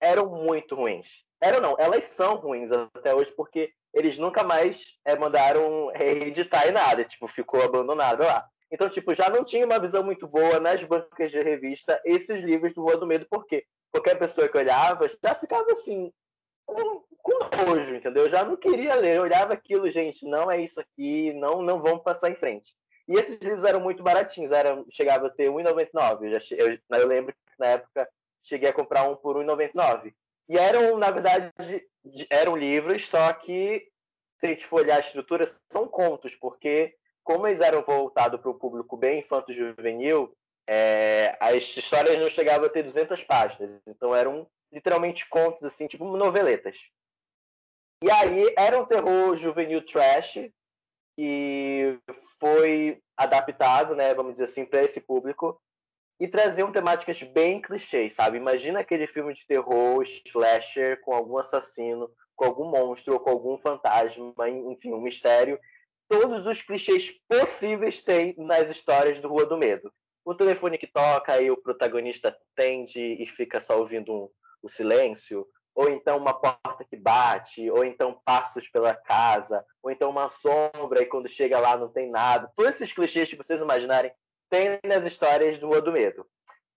eram 0.00 0.26
muito 0.26 0.74
ruins. 0.74 1.24
Eram 1.40 1.60
não, 1.60 1.76
elas 1.78 2.04
são 2.04 2.36
ruins 2.36 2.70
até 2.72 3.14
hoje 3.14 3.32
porque 3.32 3.72
eles 3.92 4.16
nunca 4.16 4.42
mais 4.42 4.98
é, 5.04 5.16
mandaram 5.16 5.88
reeditar 5.94 6.66
e 6.66 6.72
nada, 6.72 7.04
tipo, 7.04 7.28
ficou 7.28 7.62
abandonado 7.62 8.22
lá. 8.22 8.46
Então, 8.70 8.88
tipo, 8.88 9.14
já 9.14 9.28
não 9.28 9.44
tinha 9.44 9.66
uma 9.66 9.78
visão 9.78 10.02
muito 10.02 10.26
boa 10.26 10.58
nas 10.58 10.82
bancas 10.82 11.30
de 11.30 11.40
revista 11.40 12.00
esses 12.04 12.42
livros 12.42 12.72
do 12.72 12.82
Rua 12.82 12.96
do 12.96 13.06
Medo, 13.06 13.26
porque 13.28 13.64
qualquer 13.90 14.18
pessoa 14.18 14.48
que 14.48 14.56
olhava 14.56 15.06
já 15.08 15.34
ficava 15.34 15.70
assim, 15.72 16.10
com, 16.64 17.04
com 17.18 17.66
nojo, 17.66 17.94
entendeu? 17.94 18.24
Eu 18.24 18.30
já 18.30 18.44
não 18.44 18.56
queria 18.56 18.94
ler, 18.94 19.16
eu 19.16 19.22
olhava 19.22 19.52
aquilo, 19.52 19.90
gente, 19.90 20.26
não 20.26 20.50
é 20.50 20.60
isso 20.60 20.80
aqui, 20.80 21.34
não, 21.34 21.60
não 21.60 21.82
vamos 21.82 22.02
passar 22.02 22.30
em 22.30 22.36
frente. 22.36 22.74
E 23.08 23.14
esses 23.14 23.38
livros 23.38 23.64
eram 23.64 23.80
muito 23.80 24.02
baratinhos, 24.02 24.52
eram, 24.52 24.86
chegava 24.90 25.26
a 25.26 25.30
ter 25.30 25.48
R$1,99. 25.50 26.50
Eu, 26.52 26.66
eu, 26.66 26.78
eu 27.00 27.06
lembro 27.06 27.32
que 27.32 27.58
na 27.58 27.66
época 27.66 28.08
cheguei 28.42 28.68
a 28.68 28.72
comprar 28.72 29.08
um 29.08 29.16
por 29.16 29.36
R$1,99. 29.36 30.12
E 30.48 30.58
eram, 30.58 30.98
na 30.98 31.10
verdade, 31.10 31.52
eram 32.30 32.56
livros, 32.56 33.08
só 33.08 33.32
que, 33.32 33.88
se 34.38 34.46
a 34.46 34.48
gente 34.50 34.66
for 34.66 34.82
olhar 34.82 34.96
a 34.96 35.00
estrutura, 35.00 35.44
são 35.70 35.86
contos, 35.86 36.34
porque 36.34 36.94
como 37.22 37.46
eles 37.46 37.60
eram 37.60 37.82
voltados 37.82 38.40
para 38.40 38.50
o 38.50 38.58
público 38.58 38.96
bem 38.96 39.20
infanto-juvenil, 39.20 40.34
é, 40.66 41.36
as 41.40 41.62
histórias 41.76 42.18
não 42.18 42.30
chegavam 42.30 42.66
a 42.66 42.70
ter 42.70 42.82
200 42.82 43.22
páginas. 43.24 43.80
Então 43.86 44.14
eram 44.14 44.46
literalmente 44.72 45.28
contos, 45.28 45.64
assim, 45.64 45.86
tipo 45.86 46.04
noveletas. 46.16 46.90
E 48.02 48.10
aí 48.10 48.52
era 48.56 48.80
um 48.80 48.86
terror 48.86 49.36
juvenil 49.36 49.84
trash, 49.86 50.50
que 51.16 51.98
foi 52.40 53.00
adaptado, 53.16 53.94
né, 53.94 54.14
vamos 54.14 54.32
dizer 54.32 54.44
assim, 54.44 54.64
para 54.64 54.82
esse 54.82 55.00
público 55.00 55.60
e 56.22 56.28
traziam 56.28 56.70
temáticas 56.70 57.20
bem 57.22 57.60
clichês, 57.60 58.14
sabe? 58.14 58.36
Imagina 58.36 58.78
aquele 58.78 59.08
filme 59.08 59.34
de 59.34 59.44
terror, 59.44 60.02
slasher, 60.04 61.00
com 61.00 61.12
algum 61.12 61.36
assassino, 61.36 62.08
com 62.36 62.44
algum 62.44 62.70
monstro, 62.70 63.14
ou 63.14 63.20
com 63.20 63.30
algum 63.30 63.58
fantasma, 63.58 64.48
enfim, 64.48 64.92
um 64.92 65.00
mistério. 65.00 65.58
Todos 66.08 66.46
os 66.46 66.62
clichês 66.62 67.12
possíveis 67.28 68.02
tem 68.02 68.36
nas 68.38 68.70
histórias 68.70 69.20
do 69.20 69.28
Rua 69.28 69.46
do 69.46 69.58
Medo. 69.58 69.92
O 70.24 70.32
telefone 70.32 70.78
que 70.78 70.86
toca 70.86 71.40
e 71.40 71.50
o 71.50 71.56
protagonista 71.56 72.28
atende 72.28 73.00
e 73.00 73.26
fica 73.26 73.60
só 73.60 73.78
ouvindo 73.78 74.12
um, 74.12 74.28
o 74.62 74.68
silêncio, 74.68 75.44
ou 75.74 75.88
então 75.88 76.18
uma 76.18 76.34
porta 76.34 76.84
que 76.84 76.96
bate, 76.96 77.70
ou 77.70 77.84
então 77.84 78.20
passos 78.24 78.68
pela 78.68 78.94
casa, 78.94 79.64
ou 79.82 79.90
então 79.90 80.10
uma 80.10 80.28
sombra 80.28 81.02
e 81.02 81.06
quando 81.06 81.28
chega 81.28 81.58
lá 81.58 81.76
não 81.76 81.88
tem 81.88 82.10
nada. 82.10 82.50
Todos 82.54 82.74
esses 82.74 82.92
clichês 82.92 83.28
que 83.28 83.36
vocês 83.36 83.60
imaginarem 83.60 84.12
tem 84.50 84.78
nas 84.84 85.04
histórias 85.04 85.58
do 85.58 85.68
Rua 85.68 85.80
do 85.80 85.92
Medo. 85.92 86.26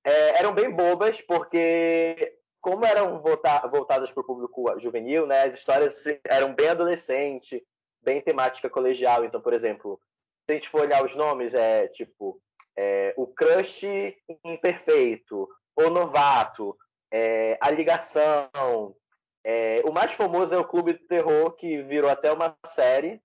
É, 0.04 0.40
eram 0.40 0.54
bem 0.54 0.72
bobas, 0.72 1.20
porque 1.22 2.38
como 2.62 2.86
eram 2.86 3.20
volta 3.20 3.60
voltadas 3.68 4.10
para 4.12 4.22
o 4.22 4.26
público 4.26 4.80
juvenil, 4.80 5.28
né, 5.28 5.44
as 5.44 5.56
histórias 5.56 6.04
eram 6.24 6.54
bem 6.56 6.70
adolescente, 6.70 7.64
bem 8.02 8.22
temática 8.22 8.70
colegial. 8.70 9.26
Então, 9.26 9.42
por 9.42 9.54
exemplo, 9.54 10.00
se 10.46 10.52
a 10.52 10.54
gente 10.54 10.70
for 10.70 10.82
olhar 10.82 11.04
os 11.04 11.16
nomes, 11.16 11.54
é 11.54 11.88
tipo 11.88 12.42
é, 12.78 13.14
o 13.18 13.28
crush 13.28 14.16
imperfeito, 14.44 15.50
o 15.76 15.90
novato, 15.90 16.78
é, 17.12 17.58
a 17.62 17.70
ligação. 17.70 18.96
É, 19.44 19.82
o 19.86 19.92
mais 19.92 20.12
famoso 20.12 20.54
é 20.54 20.58
o 20.58 20.68
Clube 20.68 20.94
do 20.94 21.08
Terror, 21.08 21.52
que 21.52 21.82
virou 21.84 22.10
até 22.10 22.32
uma 22.32 22.58
série, 22.66 23.22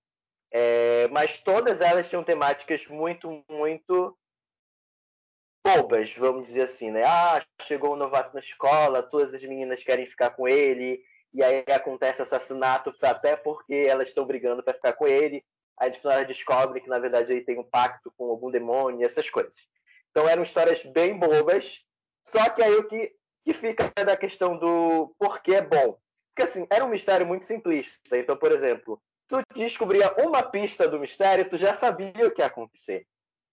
é, 0.51 1.07
mas 1.07 1.39
todas 1.39 1.81
elas 1.81 2.07
tinham 2.07 2.23
temáticas 2.23 2.85
muito, 2.87 3.43
muito 3.49 4.17
bobas, 5.65 6.13
vamos 6.15 6.45
dizer 6.45 6.63
assim, 6.63 6.91
né? 6.91 7.03
Ah, 7.05 7.43
chegou 7.61 7.93
um 7.93 7.97
novato 7.97 8.33
na 8.33 8.39
escola, 8.39 9.03
todas 9.03 9.33
as 9.33 9.43
meninas 9.43 9.83
querem 9.83 10.05
ficar 10.05 10.31
com 10.31 10.47
ele, 10.47 11.03
e 11.33 11.43
aí 11.43 11.63
acontece 11.73 12.21
assassinato 12.21 12.93
até 13.01 13.35
porque 13.35 13.73
elas 13.73 14.09
estão 14.09 14.25
brigando 14.25 14.63
para 14.63 14.73
ficar 14.73 14.93
com 14.93 15.07
ele. 15.07 15.43
Aí 15.79 15.89
no 15.89 15.95
final 15.95 16.25
descobre 16.25 16.81
que 16.81 16.89
na 16.89 16.99
verdade 16.99 17.31
ele 17.31 17.41
tem 17.41 17.57
um 17.57 17.63
pacto 17.63 18.11
com 18.17 18.29
algum 18.29 18.51
demônio, 18.51 19.05
essas 19.05 19.29
coisas. 19.29 19.53
Então 20.11 20.27
eram 20.27 20.43
histórias 20.43 20.83
bem 20.83 21.17
bobas, 21.17 21.85
só 22.23 22.49
que 22.49 22.61
aí 22.61 22.75
o 22.75 22.87
que, 22.87 23.15
que 23.43 23.53
fica 23.53 23.91
da 24.05 24.15
questão 24.15 24.57
do 24.57 25.13
porquê 25.17 25.55
é 25.55 25.61
bom. 25.61 25.97
Porque 26.33 26.49
assim, 26.49 26.65
era 26.69 26.85
um 26.85 26.89
mistério 26.89 27.25
muito 27.25 27.45
simplista. 27.45 28.17
Então, 28.17 28.37
por 28.37 28.51
exemplo, 28.51 29.01
tu 29.27 29.41
descobria 29.55 30.13
uma 30.25 30.43
pista 30.43 30.87
do 30.87 30.99
mistério, 30.99 31.49
tu 31.49 31.57
já 31.57 31.73
sabia 31.73 32.27
o 32.27 32.31
que 32.31 32.41
ia 32.41 32.47
acontecer. 32.47 33.05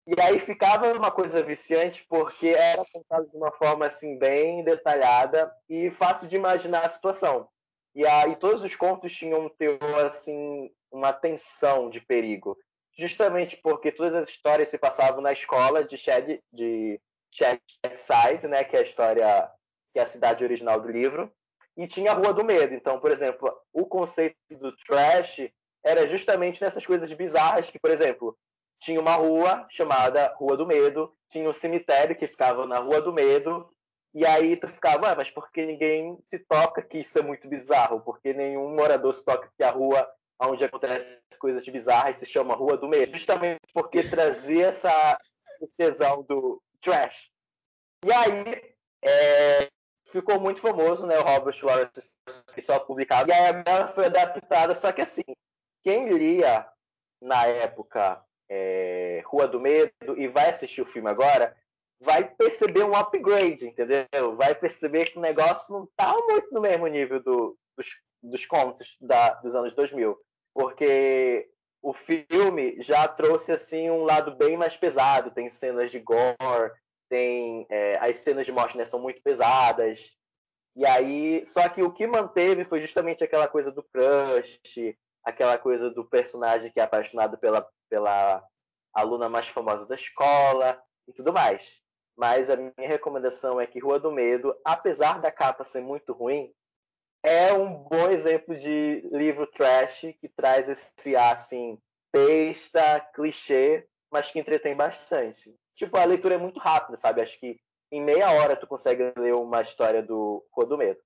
E 0.07 0.21
aí 0.21 0.39
ficava 0.39 0.93
uma 0.93 1.09
coisa 1.09 1.41
viciante 1.41 2.05
porque 2.07 2.49
era 2.49 2.85
contado 2.93 3.27
de 3.27 3.35
uma 3.35 3.51
forma 3.51 3.87
assim 3.87 4.19
bem 4.19 4.63
detalhada 4.63 5.51
e 5.67 5.89
fácil 5.89 6.27
de 6.27 6.35
imaginar 6.35 6.85
a 6.85 6.89
situação. 6.89 7.47
E 7.95 8.05
aí 8.05 8.35
todos 8.35 8.63
os 8.63 8.75
contos 8.75 9.15
tinham 9.15 9.45
um 9.45 9.49
teor 9.49 10.05
assim, 10.05 10.69
uma 10.91 11.11
tensão 11.11 11.89
de 11.89 11.99
perigo, 12.01 12.55
justamente 12.95 13.57
porque 13.57 13.91
todas 13.91 14.13
as 14.13 14.29
histórias 14.29 14.69
se 14.69 14.77
passavam 14.77 15.21
na 15.21 15.33
escola 15.33 15.83
de 15.83 15.97
Shed, 15.97 16.39
de 16.53 17.01
Shadside, 17.33 18.47
né, 18.47 18.63
que 18.63 18.75
é 18.75 18.79
a 18.79 18.83
história 18.83 19.51
que 19.95 19.99
é 19.99 20.01
a 20.01 20.05
cidade 20.05 20.43
original 20.43 20.77
do 20.81 20.91
livro, 20.91 21.31
e 21.77 21.87
tinha 21.87 22.11
a 22.11 22.13
Rua 22.13 22.33
do 22.33 22.43
Medo. 22.43 22.73
Então, 22.73 22.99
por 22.99 23.11
exemplo, 23.11 23.49
o 23.71 23.85
conceito 23.85 24.35
do 24.49 24.75
trash 24.75 25.49
era 25.81 26.05
justamente 26.05 26.61
nessas 26.61 26.85
coisas 26.85 27.13
bizarras 27.13 27.69
que, 27.69 27.79
por 27.79 27.89
exemplo, 27.89 28.37
tinha 28.77 28.99
uma 28.99 29.15
rua 29.15 29.65
chamada 29.69 30.33
Rua 30.35 30.57
do 30.57 30.67
Medo, 30.67 31.15
tinha 31.29 31.49
um 31.49 31.53
cemitério 31.53 32.13
que 32.13 32.27
ficava 32.27 32.65
na 32.65 32.77
Rua 32.77 32.99
do 32.99 33.13
Medo, 33.13 33.69
e 34.13 34.25
aí 34.25 34.57
tu 34.57 34.67
ficava, 34.67 35.15
mas 35.15 35.31
por 35.31 35.49
que 35.49 35.65
ninguém 35.65 36.17
se 36.21 36.39
toca 36.39 36.81
que 36.81 36.97
isso 36.97 37.17
é 37.17 37.21
muito 37.21 37.47
bizarro? 37.47 38.01
Porque 38.01 38.33
nenhum 38.33 38.75
morador 38.75 39.13
se 39.13 39.23
toca 39.23 39.49
que 39.55 39.63
a 39.63 39.71
rua 39.71 40.05
onde 40.41 40.65
acontecem 40.65 41.21
coisas 41.39 41.65
bizarras 41.65 42.17
se 42.17 42.25
chama 42.25 42.53
Rua 42.53 42.75
do 42.75 42.89
Medo? 42.89 43.13
Justamente 43.13 43.61
porque 43.73 44.03
trazia 44.09 44.67
essa 44.67 45.17
tesão 45.77 46.21
do 46.23 46.61
trash. 46.81 47.31
E 48.05 48.11
aí 48.11 48.75
é, 49.01 49.69
ficou 50.19 50.39
muito 50.39 50.61
famoso, 50.61 51.05
né? 51.05 51.17
O 51.19 51.23
Robert 51.23 51.55
que 52.53 52.61
só 52.61 52.79
publicava. 52.79 53.29
E 53.29 53.33
aí 53.33 53.63
ela 53.65 53.87
foi 53.87 54.05
adaptada, 54.05 54.73
só 54.73 54.91
que 54.91 55.01
assim, 55.01 55.23
quem 55.83 56.09
lia 56.09 56.65
na 57.21 57.45
época 57.45 58.23
é, 58.49 59.21
Rua 59.25 59.47
do 59.47 59.59
Medo 59.59 59.91
e 60.17 60.27
vai 60.27 60.49
assistir 60.49 60.81
o 60.81 60.85
filme 60.85 61.09
agora, 61.09 61.55
vai 61.99 62.23
perceber 62.23 62.83
um 62.83 62.95
upgrade, 62.95 63.67
entendeu? 63.67 64.35
Vai 64.35 64.55
perceber 64.55 65.11
que 65.11 65.17
o 65.17 65.21
negócio 65.21 65.73
não 65.73 65.83
está 65.83 66.13
muito 66.13 66.53
no 66.53 66.61
mesmo 66.61 66.87
nível 66.87 67.21
do, 67.21 67.57
dos, 67.77 67.87
dos 68.21 68.45
contos 68.45 68.97
da, 69.01 69.33
dos 69.35 69.53
anos 69.53 69.73
2000, 69.75 70.17
porque 70.53 71.49
o 71.81 71.93
filme 71.93 72.81
já 72.81 73.07
trouxe 73.07 73.51
assim 73.51 73.89
um 73.89 74.03
lado 74.03 74.35
bem 74.35 74.55
mais 74.55 74.77
pesado, 74.77 75.31
tem 75.31 75.49
cenas 75.49 75.91
de 75.91 75.99
gore, 75.99 76.71
tem 77.09 77.65
é, 77.69 77.97
as 77.97 78.19
cenas 78.19 78.45
de 78.45 78.51
morte 78.51 78.77
né, 78.77 78.85
são 78.85 78.99
muito 78.99 79.21
pesadas. 79.21 80.15
E 80.75 80.85
aí, 80.85 81.45
só 81.45 81.67
que 81.69 81.81
o 81.81 81.91
que 81.91 82.05
manteve 82.05 82.65
foi 82.65 82.81
justamente 82.81 83.23
aquela 83.23 83.47
coisa 83.47 83.71
do 83.71 83.81
crush, 83.81 84.97
aquela 85.23 85.57
coisa 85.57 85.89
do 85.89 86.03
personagem 86.05 86.71
que 86.71 86.79
é 86.79 86.83
apaixonado 86.83 87.37
pela, 87.37 87.67
pela 87.89 88.43
aluna 88.93 89.29
mais 89.29 89.47
famosa 89.47 89.87
da 89.87 89.95
escola 89.95 90.81
e 91.07 91.13
tudo 91.13 91.31
mais. 91.31 91.81
Mas 92.17 92.49
a 92.49 92.55
minha 92.55 92.73
recomendação 92.77 93.59
é 93.59 93.67
que 93.67 93.79
Rua 93.79 93.99
do 93.99 94.11
Medo, 94.11 94.55
apesar 94.63 95.19
da 95.19 95.31
capa 95.31 95.63
ser 95.63 95.81
muito 95.81 96.13
ruim, 96.13 96.53
é 97.23 97.51
um 97.53 97.73
bom 97.73 98.09
exemplo 98.09 98.55
de 98.55 99.01
livro 99.11 99.47
trash 99.47 100.13
que 100.19 100.29
traz 100.29 100.69
esse 100.69 101.15
assim, 101.15 101.77
besta, 102.13 102.99
clichê, 103.13 103.87
mas 104.11 104.29
que 104.31 104.39
entretém 104.39 104.75
bastante. 104.75 105.53
Tipo, 105.75 105.97
a 105.97 106.05
leitura 106.05 106.35
é 106.35 106.37
muito 106.37 106.59
rápida, 106.59 106.97
sabe? 106.97 107.21
Acho 107.21 107.39
que 107.39 107.59
em 107.91 108.01
meia 108.01 108.31
hora 108.31 108.55
tu 108.55 108.65
consegue 108.65 109.13
ler 109.17 109.33
uma 109.33 109.61
história 109.61 110.01
do 110.01 110.45
Rua 110.51 110.65
do 110.65 110.77
Medo. 110.77 110.99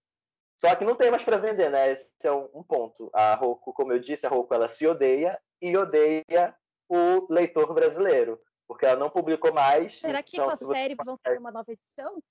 Só 0.57 0.75
que 0.75 0.85
não 0.85 0.95
tem 0.95 1.09
mais 1.09 1.23
para 1.23 1.37
vender, 1.37 1.69
né? 1.69 1.91
Esse 1.91 2.11
é 2.23 2.31
um 2.31 2.63
ponto. 2.63 3.09
A 3.13 3.33
Roku, 3.35 3.73
como 3.73 3.93
eu 3.93 3.99
disse, 3.99 4.25
a 4.25 4.29
Roku 4.29 4.53
ela 4.53 4.67
se 4.67 4.85
odeia 4.85 5.39
e 5.61 5.75
odeia 5.75 6.55
o 6.89 7.31
leitor 7.31 7.73
brasileiro, 7.73 8.39
porque 8.67 8.85
ela 8.85 8.99
não 8.99 9.09
publicou 9.09 9.53
mais. 9.53 9.97
Será 9.97 10.21
que 10.21 10.35
então, 10.35 10.45
com 10.45 10.51
a 10.51 10.55
se 10.55 10.65
você- 10.65 10.73
série 10.73 10.95
vão 10.95 11.17
fazer 11.17 11.37
uma 11.37 11.51
nova 11.51 11.71
edição? 11.71 12.21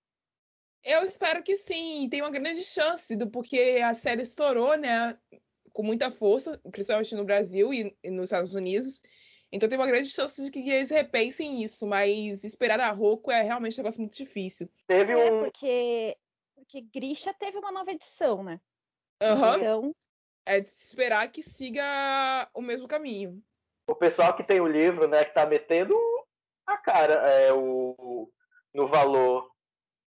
Eu 0.85 1.04
espero 1.04 1.42
que 1.42 1.57
sim, 1.57 2.09
tem 2.11 2.23
uma 2.23 2.30
grande 2.30 2.64
chance, 2.64 3.16
do, 3.16 3.28
porque 3.30 3.80
a 3.85 3.95
série 3.95 4.23
estourou, 4.23 4.76
né, 4.76 5.18
com 5.73 5.83
muita 5.83 6.11
força, 6.11 6.61
principalmente 6.71 7.14
no 7.14 7.25
Brasil 7.25 7.73
e, 7.73 7.97
e 8.02 8.11
nos 8.11 8.25
Estados 8.28 8.54
Unidos. 8.54 9.00
Então 9.50 9.68
tem 9.68 9.78
uma 9.78 9.86
grande 9.86 10.10
chance 10.10 10.42
de 10.42 10.50
que 10.50 10.68
eles 10.68 10.90
repensem 10.90 11.62
isso, 11.62 11.86
mas 11.86 12.44
esperar 12.44 12.80
a 12.80 12.90
Roku 12.90 13.30
é 13.30 13.42
realmente 13.42 13.74
um 13.74 13.82
negócio 13.82 14.00
muito 14.00 14.16
difícil. 14.16 14.68
Teve 14.86 15.12
É, 15.12 15.30
um. 15.30 15.44
porque, 15.44 16.16
porque 16.54 16.82
Grisha 16.82 17.32
teve 17.32 17.56
uma 17.58 17.72
nova 17.72 17.90
edição, 17.90 18.42
né? 18.42 18.60
Aham, 19.20 19.56
Então, 19.56 19.94
É 20.46 20.60
de 20.60 20.68
se 20.68 20.86
esperar 20.86 21.30
que 21.30 21.42
siga 21.42 22.48
o 22.54 22.60
mesmo 22.60 22.86
caminho. 22.86 23.42
O 23.86 23.94
pessoal 23.94 24.34
que 24.36 24.44
tem 24.44 24.60
o 24.60 24.66
livro, 24.66 25.08
né, 25.08 25.24
que 25.24 25.32
tá 25.32 25.46
metendo 25.46 25.94
a 26.66 26.76
cara 26.76 27.14
é, 27.14 27.52
o, 27.52 28.30
no 28.74 28.86
valor 28.86 29.50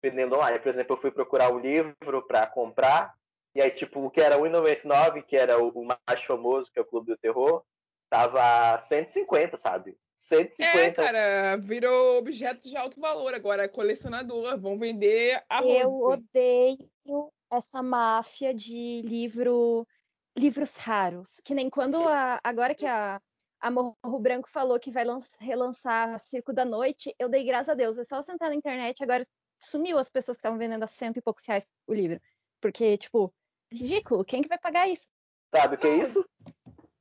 vendendo 0.02 0.36
online. 0.36 0.60
Por 0.60 0.70
exemplo, 0.70 0.96
eu 0.96 1.02
fui 1.02 1.12
procurar 1.12 1.54
o 1.54 1.60
livro 1.60 1.96
para 2.28 2.46
comprar, 2.48 3.14
e 3.56 3.62
aí, 3.62 3.72
tipo, 3.72 4.02
o 4.02 4.10
que 4.10 4.22
era 4.22 4.36
R$1,99, 4.38 5.24
que 5.24 5.36
era 5.36 5.58
o, 5.62 5.70
o 5.70 5.86
mais 5.86 6.24
famoso, 6.26 6.72
que 6.72 6.80
é 6.80 6.82
o 6.82 6.86
Clube 6.86 7.08
do 7.08 7.18
Terror, 7.18 7.64
tava 8.10 8.80
150, 8.82 9.58
sabe? 9.58 9.98
150. 10.16 10.80
É, 10.80 10.92
cara, 10.92 11.56
virou 11.58 12.18
objeto 12.18 12.68
de 12.68 12.76
alto 12.76 13.00
valor 13.00 13.34
agora, 13.34 13.64
é 13.64 13.68
colecionador, 13.68 14.60
vão 14.60 14.78
vender 14.78 15.44
a 15.50 15.64
eu 15.64 15.90
odeio 15.92 17.32
essa 17.52 17.82
máfia 17.82 18.54
de 18.54 19.02
livro, 19.04 19.88
livros 20.38 20.76
raros. 20.76 21.40
Que 21.44 21.56
nem 21.56 21.70
quando 21.70 21.98
a- 22.08 22.40
agora 22.44 22.76
que 22.76 22.86
a, 22.86 23.20
a 23.62 23.72
Morro 23.72 24.20
Branco 24.20 24.50
falou 24.50 24.80
que 24.80 24.92
vai 24.92 25.06
lan- 25.06 25.20
relançar 25.40 26.20
Circo 26.20 26.52
da 26.54 26.66
Noite, 26.66 27.16
eu 27.18 27.30
dei 27.30 27.44
graças 27.44 27.70
a 27.70 27.74
Deus. 27.74 27.98
É 27.98 28.04
só 28.04 28.22
sentar 28.22 28.50
na 28.50 28.56
internet, 28.56 29.02
agora 29.04 29.26
sumiu 29.62 29.98
as 29.98 30.10
pessoas 30.10 30.36
que 30.38 30.40
estavam 30.40 30.60
vendendo 30.60 30.84
a 30.84 30.88
cento 30.88 31.18
e 31.18 31.22
poucos 31.22 31.46
reais 31.46 31.66
o 31.88 31.94
livro. 31.94 32.20
Porque, 32.62 32.98
tipo, 32.98 33.34
ridículo, 33.72 34.24
quem 34.26 34.42
que 34.42 34.50
vai 34.50 34.60
pagar 34.60 34.88
isso? 34.90 35.08
Sabe 35.56 35.76
o 35.76 35.78
que 35.78 35.88
é 35.88 35.98
isso? 35.98 36.24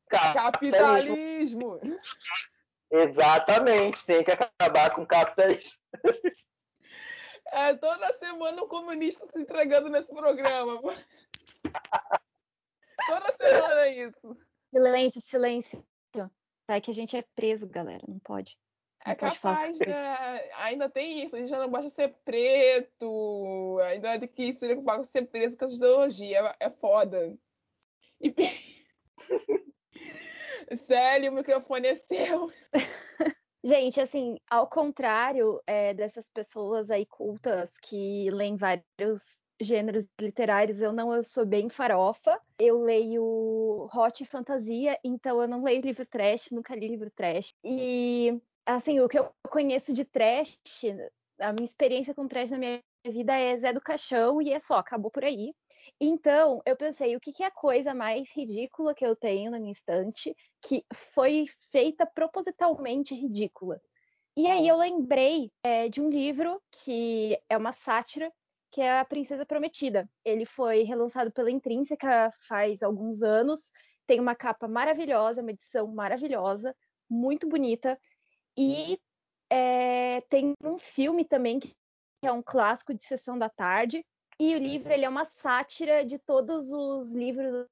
Capitalismo! 0.09 1.81
Exatamente, 2.91 4.05
tem 4.07 4.25
que 4.25 4.31
acabar 4.31 4.95
com 4.95 5.03
o 5.03 5.07
capitalismo. 5.07 5.73
É 7.51 7.75
toda 7.75 8.17
semana 8.19 8.63
um 8.63 8.69
comunista 8.69 9.27
se 9.27 9.41
entregando 9.41 9.89
nesse 9.89 10.13
programa. 10.15 10.81
toda 13.07 13.37
semana 13.41 13.81
é 13.83 14.05
isso. 14.05 14.37
Silêncio, 14.71 15.21
silêncio. 15.21 15.87
Vai 16.69 16.83
que 16.83 16.91
a 16.91 16.95
gente 16.95 17.17
é 17.17 17.25
preso, 17.35 17.67
galera. 17.67 18.05
Não 18.07 18.19
pode. 18.19 18.59
É 19.07 19.15
pode 19.15 19.37
capaz, 19.37 19.79
né? 19.79 20.51
Ainda 20.57 20.91
tem 20.91 21.25
isso, 21.25 21.35
a 21.35 21.39
gente 21.39 21.49
já 21.49 21.59
não 21.59 21.71
basta 21.71 21.89
ser 21.89 22.15
preto, 22.25 23.79
ainda 23.85 24.19
tem 24.19 24.29
que 24.29 24.53
se 24.53 24.67
preocupar 24.67 24.99
com 24.99 25.05
ser 25.05 25.27
preso 25.27 25.57
com 25.57 25.65
a 25.65 25.69
ideologia, 25.69 26.41
é, 26.61 26.67
é 26.67 26.71
foda. 26.71 27.35
E... 28.21 28.35
Célio, 30.77 31.33
o 31.33 31.35
microfone 31.35 31.89
é 31.89 31.97
seu. 31.97 32.53
Gente, 33.65 34.01
assim, 34.01 34.39
ao 34.49 34.69
contrário 34.69 35.61
é, 35.67 35.93
dessas 35.93 36.29
pessoas 36.29 36.91
aí 36.91 37.05
cultas 37.05 37.73
que 37.83 38.31
leem 38.31 38.57
vários 38.57 39.39
gêneros 39.61 40.07
literários, 40.21 40.81
eu 40.81 40.93
não, 40.93 41.13
eu 41.13 41.25
sou 41.25 41.45
bem 41.45 41.69
farofa. 41.69 42.41
Eu 42.59 42.81
leio 42.81 43.89
hot 43.93 44.25
fantasia, 44.25 44.99
então 45.03 45.41
eu 45.41 45.49
não 45.49 45.63
leio 45.63 45.83
livro 45.83 46.07
trash, 46.07 46.51
nunca 46.53 46.75
li 46.75 46.89
livro 46.89 47.11
trash. 47.11 47.53
E, 47.65 48.41
assim, 48.65 49.01
o 49.01 49.09
que 49.09 49.19
eu 49.19 49.31
conheço 49.49 49.93
de 49.93 50.05
trash, 50.05 50.57
a 51.41 51.53
minha 51.53 51.65
experiência 51.65 52.15
com 52.15 52.29
trash 52.29 52.51
na 52.51 52.59
minha 52.59 52.81
vida 53.07 53.37
é 53.37 53.57
Zé 53.57 53.73
do 53.73 53.81
Caixão 53.81 54.41
e 54.41 54.53
é 54.53 54.59
só, 54.61 54.77
acabou 54.77 55.11
por 55.11 55.25
aí. 55.25 55.53
Então, 56.01 56.63
eu 56.65 56.77
pensei, 56.77 57.17
o 57.17 57.21
que, 57.21 57.33
que 57.33 57.43
é 57.43 57.47
a 57.47 57.51
coisa 57.51 57.93
mais 57.93 58.31
ridícula 58.33 58.95
que 58.95 59.05
eu 59.05 59.17
tenho 59.17 59.51
na 59.51 59.59
minha 59.59 59.73
estante 59.73 60.35
que 60.63 60.85
foi 60.95 61.47
feita 61.73 62.07
propositalmente 62.07 63.15
ridícula? 63.15 63.81
E 64.37 64.47
aí 64.47 64.69
eu 64.69 64.77
lembrei 64.77 65.51
é, 65.65 65.89
de 65.89 66.01
um 66.01 66.09
livro 66.09 66.63
que 66.71 67.37
é 67.49 67.57
uma 67.57 67.73
sátira, 67.73 68.33
que 68.71 68.81
é 68.81 69.01
A 69.01 69.05
Princesa 69.05 69.45
Prometida. 69.45 70.09
Ele 70.25 70.45
foi 70.45 70.83
relançado 70.83 71.33
pela 71.33 71.51
Intrínseca 71.51 72.31
faz 72.47 72.83
alguns 72.83 73.23
anos, 73.23 73.73
tem 74.07 74.21
uma 74.21 74.37
capa 74.37 74.69
maravilhosa, 74.69 75.43
uma 75.43 75.51
edição 75.51 75.89
maravilhosa, 75.89 76.73
muito 77.11 77.49
bonita, 77.49 77.99
e 78.57 79.01
é, 79.51 80.21
tem 80.23 80.53
um 80.63 80.79
filme 80.79 81.25
também 81.25 81.59
que 81.59 81.75
é 82.23 82.31
um 82.31 82.43
clássico 82.43 82.95
de 82.95 83.03
sessão 83.03 83.39
da 83.39 83.49
tarde, 83.49 84.05
e 84.39 84.55
o 84.55 84.59
livro 84.59 84.93
ele 84.93 85.05
é 85.05 85.09
uma 85.09 85.25
sátira 85.25 86.05
de 86.05 86.19
todos 86.19 86.71
os 86.71 87.15
livros 87.15 87.67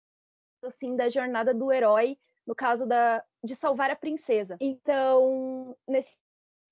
assim 0.62 0.96
da 0.96 1.08
jornada 1.08 1.54
do 1.54 1.72
herói, 1.72 2.18
no 2.46 2.54
caso 2.54 2.86
da 2.86 3.22
de 3.42 3.54
salvar 3.54 3.90
a 3.90 3.96
princesa. 3.96 4.56
Então, 4.60 5.76
nesse 5.86 6.16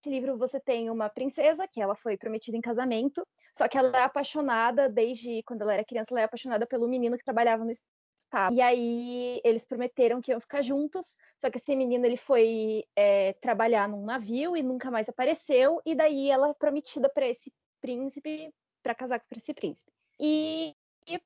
livro 0.07 0.37
você 0.37 0.59
tem 0.59 0.91
uma 0.91 1.09
princesa 1.09 1.69
que 1.69 1.81
ela 1.81 1.95
foi 1.95 2.17
prometida 2.17 2.57
em 2.57 2.61
casamento, 2.61 3.27
só 3.55 3.69
que 3.69 3.79
ela 3.79 3.97
é 3.97 4.03
apaixonada 4.03 4.89
desde 4.89 5.43
quando 5.45 5.63
ela 5.63 5.75
era 5.75 5.85
criança, 5.85 6.13
ela 6.13 6.21
é 6.21 6.25
apaixonada 6.25 6.67
pelo 6.67 6.89
menino 6.89 7.17
que 7.17 7.25
trabalhava 7.25 7.65
no 7.65 7.71
estado. 7.71 8.55
E 8.55 8.61
aí 8.61 9.41
eles 9.45 9.65
prometeram 9.65 10.21
que 10.21 10.33
iam 10.33 10.41
ficar 10.41 10.63
juntos, 10.63 11.17
só 11.39 11.49
que 11.51 11.59
esse 11.59 11.75
menino 11.77 12.05
ele 12.05 12.17
foi 12.17 12.85
é, 12.97 13.33
trabalhar 13.35 13.89
num 13.89 14.05
navio 14.05 14.57
e 14.57 14.63
nunca 14.63 14.91
mais 14.91 15.09
apareceu, 15.09 15.81
e 15.87 15.95
daí 15.95 16.31
ela 16.31 16.51
é 16.51 16.55
prometida 16.55 17.09
para 17.09 17.29
esse 17.29 17.53
príncipe 17.81 18.53
para 18.85 18.95
casar 18.95 19.19
com 19.19 19.27
esse 19.35 19.55
príncipe. 19.55 19.91
E, 20.21 20.77
e, 21.09 21.21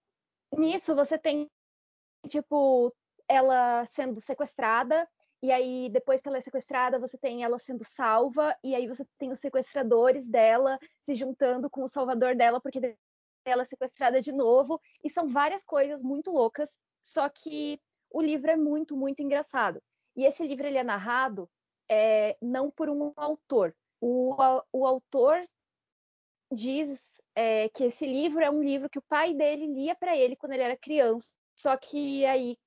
nisso 0.56 0.94
você 0.94 1.18
tem, 1.18 1.50
tipo, 2.28 2.94
ela 3.26 3.84
sendo 3.84 4.20
sequestrada, 4.20 5.06
e 5.42 5.50
aí 5.52 5.90
depois 5.90 6.22
que 6.22 6.28
ela 6.28 6.38
é 6.38 6.40
sequestrada, 6.40 6.98
você 6.98 7.18
tem 7.18 7.42
ela 7.42 7.58
sendo 7.58 7.84
salva, 7.84 8.56
e 8.62 8.74
aí 8.74 8.86
você 8.86 9.04
tem 9.18 9.30
os 9.30 9.40
sequestradores 9.40 10.28
dela 10.28 10.78
se 11.04 11.14
juntando 11.14 11.68
com 11.68 11.82
o 11.82 11.88
salvador 11.88 12.36
dela, 12.36 12.60
porque 12.60 12.96
ela 13.44 13.62
é 13.62 13.64
sequestrada 13.64 14.20
de 14.20 14.32
novo, 14.32 14.80
e 15.04 15.10
são 15.10 15.28
várias 15.28 15.64
coisas 15.64 16.00
muito 16.00 16.30
loucas, 16.30 16.78
só 17.02 17.28
que 17.28 17.80
o 18.10 18.22
livro 18.22 18.50
é 18.50 18.56
muito, 18.56 18.96
muito 18.96 19.20
engraçado. 19.20 19.82
E 20.16 20.24
esse 20.24 20.46
livro 20.46 20.66
ele 20.66 20.78
é 20.78 20.84
narrado 20.84 21.50
é, 21.88 22.36
não 22.40 22.70
por 22.70 22.88
um 22.88 23.12
autor. 23.16 23.74
O, 24.00 24.34
o 24.72 24.86
autor 24.86 25.42
diz 26.52 27.17
é, 27.38 27.68
que 27.68 27.84
esse 27.84 28.04
livro 28.04 28.42
é 28.42 28.50
um 28.50 28.60
livro 28.60 28.90
que 28.90 28.98
o 28.98 29.02
pai 29.08 29.32
dele 29.32 29.68
lia 29.68 29.94
para 29.94 30.16
ele 30.16 30.34
quando 30.34 30.54
ele 30.54 30.64
era 30.64 30.76
criança. 30.76 31.32
Só 31.54 31.76
que 31.76 32.26
aí, 32.26 32.58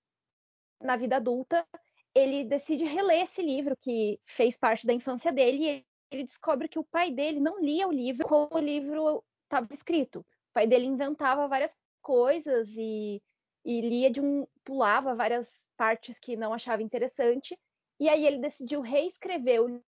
na 0.81 0.95
vida 0.95 1.17
adulta, 1.17 1.67
ele 2.15 2.45
decide 2.45 2.86
reler 2.86 3.23
esse 3.23 3.41
livro 3.41 3.75
que 3.75 4.17
fez 4.25 4.55
parte 4.55 4.88
da 4.88 4.93
infância 4.93 5.29
dele 5.29 5.57
e 5.57 5.86
ele 6.10 6.23
descobre 6.23 6.69
que 6.69 6.79
o 6.79 6.86
pai 6.86 7.12
dele 7.12 7.41
não 7.41 7.60
lia 7.60 7.86
o 7.86 7.91
livro 7.91 8.25
como 8.25 8.47
o 8.49 8.60
livro 8.60 9.21
estava 9.43 9.67
escrito. 9.73 10.19
O 10.21 10.53
pai 10.53 10.65
dele 10.65 10.86
inventava 10.86 11.49
várias 11.49 11.75
coisas 12.01 12.69
e, 12.77 13.21
e 13.65 13.81
lia 13.81 14.10
de 14.10 14.21
um. 14.21 14.47
pulava 14.63 15.13
várias 15.13 15.60
partes 15.75 16.17
que 16.17 16.38
não 16.38 16.53
achava 16.53 16.81
interessante. 16.81 17.60
E 17.99 18.07
aí 18.07 18.25
ele 18.25 18.38
decidiu 18.38 18.79
reescrever 18.79 19.62
o 19.62 19.84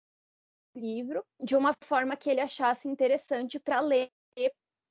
livro 0.74 1.24
de 1.40 1.54
uma 1.54 1.72
forma 1.84 2.16
que 2.16 2.28
ele 2.28 2.40
achasse 2.40 2.88
interessante 2.88 3.60
para 3.60 3.78
ler 3.78 4.10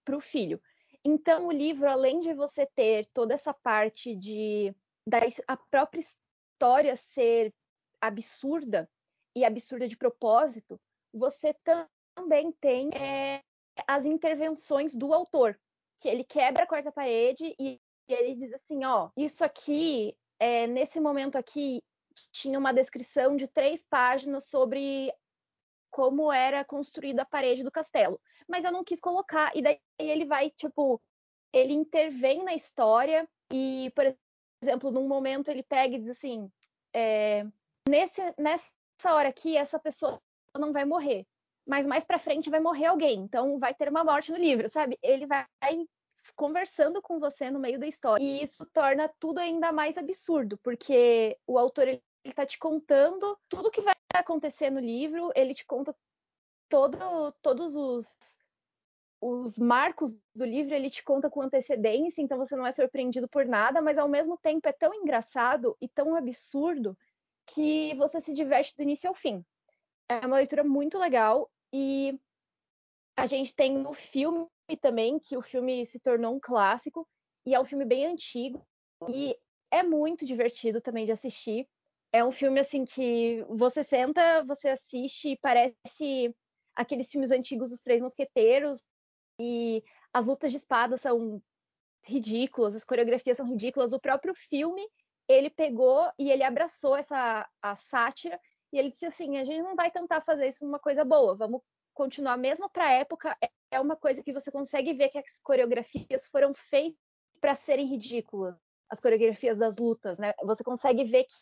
para 0.04 0.16
o 0.16 0.22
filho. 0.22 0.62
Então, 1.04 1.48
o 1.48 1.52
livro, 1.52 1.90
além 1.90 2.20
de 2.20 2.34
você 2.34 2.66
ter 2.66 3.06
toda 3.08 3.34
essa 3.34 3.54
parte 3.54 4.16
de 4.16 4.74
da 5.08 5.18
a 5.48 5.58
própria 5.58 6.00
história 6.00 6.96
ser 6.96 7.54
absurda 8.00 8.90
e 9.36 9.44
absurda 9.44 9.88
de 9.88 9.98
propósito, 9.98 10.80
você 11.14 11.56
também 11.64 12.52
tem 12.54 12.90
é, 12.94 13.42
as 13.88 14.06
intervenções 14.06 14.96
do 14.96 15.14
autor, 15.14 15.60
que 15.98 16.08
ele 16.08 16.24
quebra 16.24 16.64
a 16.64 16.68
quarta 16.68 16.92
parede 16.92 17.56
e 17.60 17.80
ele 18.08 18.36
diz 18.36 18.54
assim, 18.54 18.84
ó, 18.86 19.10
isso 19.16 19.44
aqui, 19.44 20.16
é, 20.40 20.68
nesse 20.68 21.00
momento 21.00 21.38
aqui, 21.38 21.82
tinha 22.32 22.60
uma 22.60 22.74
descrição 22.74 23.36
de 23.36 23.48
três 23.48 23.84
páginas 23.84 24.46
sobre 24.46 25.12
como 25.92 26.32
era 26.32 26.64
construída 26.66 27.22
a 27.22 27.26
parede 27.26 27.64
do 27.64 27.72
castelo. 27.72 28.20
Mas 28.48 28.66
eu 28.66 28.72
não 28.72 28.84
quis 28.84 29.00
colocar. 29.00 29.56
E 29.56 29.62
daí 29.62 29.80
ele 30.00 30.26
vai, 30.26 30.50
tipo, 30.50 31.02
ele 31.54 31.74
intervém 31.74 32.44
na 32.44 32.56
história 32.56 33.28
e, 33.54 33.92
por 33.96 34.16
exemplo, 34.64 34.92
num 34.92 35.08
momento 35.08 35.50
ele 35.50 35.64
pega 35.64 35.96
e 35.96 36.00
diz 36.00 36.10
assim: 36.10 36.50
é, 36.94 37.46
nesse, 37.88 38.22
nessa 38.38 38.72
hora 39.14 39.30
aqui, 39.30 39.56
essa 39.56 39.78
pessoa 39.78 40.20
não 40.58 40.74
vai 40.74 40.86
morrer. 40.86 41.26
Mas 41.68 41.86
mais 41.86 42.04
pra 42.04 42.18
frente 42.18 42.50
vai 42.50 42.60
morrer 42.60 42.88
alguém. 42.88 43.20
Então 43.20 43.60
vai 43.60 43.74
ter 43.74 43.90
uma 43.90 44.04
morte 44.04 44.32
no 44.32 44.38
livro, 44.38 44.68
sabe? 44.68 44.98
Ele 45.04 45.28
vai 45.28 45.46
conversando 46.36 47.02
com 47.02 47.20
você 47.20 47.50
no 47.50 47.60
meio 47.60 47.80
da 47.80 47.88
história. 47.88 48.24
E 48.24 48.44
isso 48.44 48.66
torna 48.74 49.10
tudo 49.20 49.40
ainda 49.40 49.72
mais 49.72 49.98
absurdo, 49.98 50.58
porque 50.64 51.38
o 51.48 51.58
autor 51.58 51.88
ele 51.88 52.02
está 52.26 52.46
te 52.46 52.58
contando 52.60 53.38
tudo 53.50 53.72
que 53.72 53.82
vai 53.82 53.96
acontecer 54.20 54.70
no 54.70 54.80
livro, 54.80 55.32
ele 55.36 55.54
te 55.54 55.66
conta 55.66 55.96
todo, 56.70 56.98
todos 57.42 57.76
os, 57.76 58.18
os 59.22 59.60
marcos 59.60 60.18
do 60.34 60.46
livro, 60.46 60.74
ele 60.74 60.90
te 60.90 61.04
conta 61.04 61.30
com 61.30 61.42
antecedência, 61.42 62.22
então 62.22 62.38
você 62.38 62.56
não 62.56 62.66
é 62.66 62.72
surpreendido 62.72 63.28
por 63.28 63.46
nada, 63.46 63.82
mas 63.82 63.98
ao 63.98 64.08
mesmo 64.08 64.38
tempo 64.38 64.68
é 64.68 64.72
tão 64.72 64.94
engraçado 64.94 65.78
e 65.82 65.88
tão 65.88 66.16
absurdo 66.16 66.98
que 67.46 67.94
você 67.96 68.20
se 68.20 68.34
diverte 68.34 68.76
do 68.76 68.84
início 68.84 69.10
ao 69.10 69.16
fim. 69.16 69.46
É 70.10 70.26
uma 70.26 70.38
leitura 70.38 70.64
muito 70.64 70.98
legal 70.98 71.50
e 71.74 72.20
a 73.16 73.26
gente 73.26 73.54
tem 73.56 73.86
o 73.86 73.94
filme 73.94 74.48
também, 74.82 75.20
que 75.20 75.38
o 75.38 75.42
filme 75.42 75.86
se 75.86 76.00
tornou 76.00 76.36
um 76.36 76.40
clássico 76.40 77.08
e 77.46 77.54
é 77.54 77.60
um 77.60 77.66
filme 77.66 77.86
bem 77.86 78.06
antigo 78.06 78.66
e 79.10 79.38
é 79.70 79.84
muito 79.84 80.26
divertido 80.26 80.82
também 80.82 81.06
de 81.06 81.12
assistir. 81.12 81.68
É 82.14 82.24
um 82.24 82.32
filme 82.32 82.60
assim 82.60 82.84
que 82.84 83.44
você 83.50 83.84
senta, 83.84 84.44
você 84.44 84.70
assiste 84.70 85.30
e 85.30 85.38
parece 85.38 86.36
aqueles 86.76 87.10
filmes 87.10 87.32
antigos 87.32 87.70
dos 87.70 87.82
Três 87.82 88.02
Mosqueteiros 88.02 88.84
e 89.40 89.84
as 90.14 90.28
lutas 90.28 90.52
de 90.52 90.58
espada 90.58 90.98
são 90.98 91.42
ridículas, 92.04 92.76
as 92.76 92.84
coreografias 92.84 93.38
são 93.38 93.48
ridículas. 93.48 93.94
O 93.94 94.00
próprio 94.00 94.34
filme 94.36 94.86
ele 95.28 95.50
pegou 95.50 96.12
e 96.20 96.30
ele 96.30 96.44
abraçou 96.44 96.96
essa 96.96 97.48
a 97.62 97.76
sátira 97.76 98.40
e 98.74 98.78
ele 98.78 98.90
disse 98.90 99.06
assim: 99.06 99.38
a 99.38 99.46
gente 99.46 99.62
não 99.62 99.76
vai 99.76 99.90
tentar 99.90 100.22
fazer 100.22 100.48
isso 100.48 100.66
uma 100.66 100.80
coisa 100.80 101.06
boa, 101.06 101.36
vamos 101.36 101.62
continuar 101.94 102.38
mesmo 102.38 102.70
para 102.70 102.86
a 102.86 102.92
época. 102.92 103.38
É 103.72 103.80
uma 103.80 103.96
coisa 103.96 104.22
que 104.22 104.34
você 104.34 104.52
consegue 104.52 104.94
ver 104.94 105.10
que 105.10 105.18
as 105.18 105.40
coreografias 105.42 106.28
foram 106.28 106.54
feitas 106.54 107.00
para 107.40 107.56
serem 107.56 107.88
ridículas, 107.88 108.56
as 108.90 109.00
coreografias 109.00 109.58
das 109.58 109.78
lutas, 109.78 110.20
né? 110.20 110.34
Você 110.44 110.64
consegue 110.64 111.04
ver 111.04 111.24
que 111.24 111.34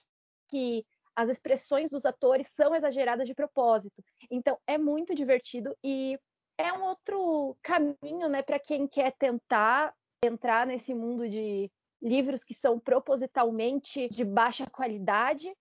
que 0.50 0.86
as 1.16 1.30
expressões 1.30 1.90
dos 1.90 2.06
atores 2.06 2.48
são 2.48 2.74
exageradas 2.74 3.28
de 3.28 3.34
propósito. 3.34 4.04
Então 4.32 4.58
é 4.66 4.78
muito 4.78 5.14
divertido 5.14 5.76
e 5.84 6.18
é 6.58 6.74
um 6.74 6.84
outro 6.84 7.58
caminho, 7.62 8.28
né, 8.30 8.42
para 8.42 8.60
quem 8.60 8.88
quer 8.88 9.14
tentar 9.18 9.94
entrar 10.24 10.66
nesse 10.66 10.94
mundo 10.94 11.30
de 11.30 11.72
livros 12.02 12.44
que 12.44 12.54
são 12.54 12.80
propositalmente 12.80 14.10
de 14.10 14.24
baixa 14.24 14.66
qualidade, 14.70 15.54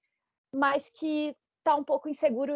mas 0.55 0.89
que 0.91 1.35
está 1.61 1.77
um 1.77 1.85
pouco 1.85 2.09
inseguro 2.09 2.53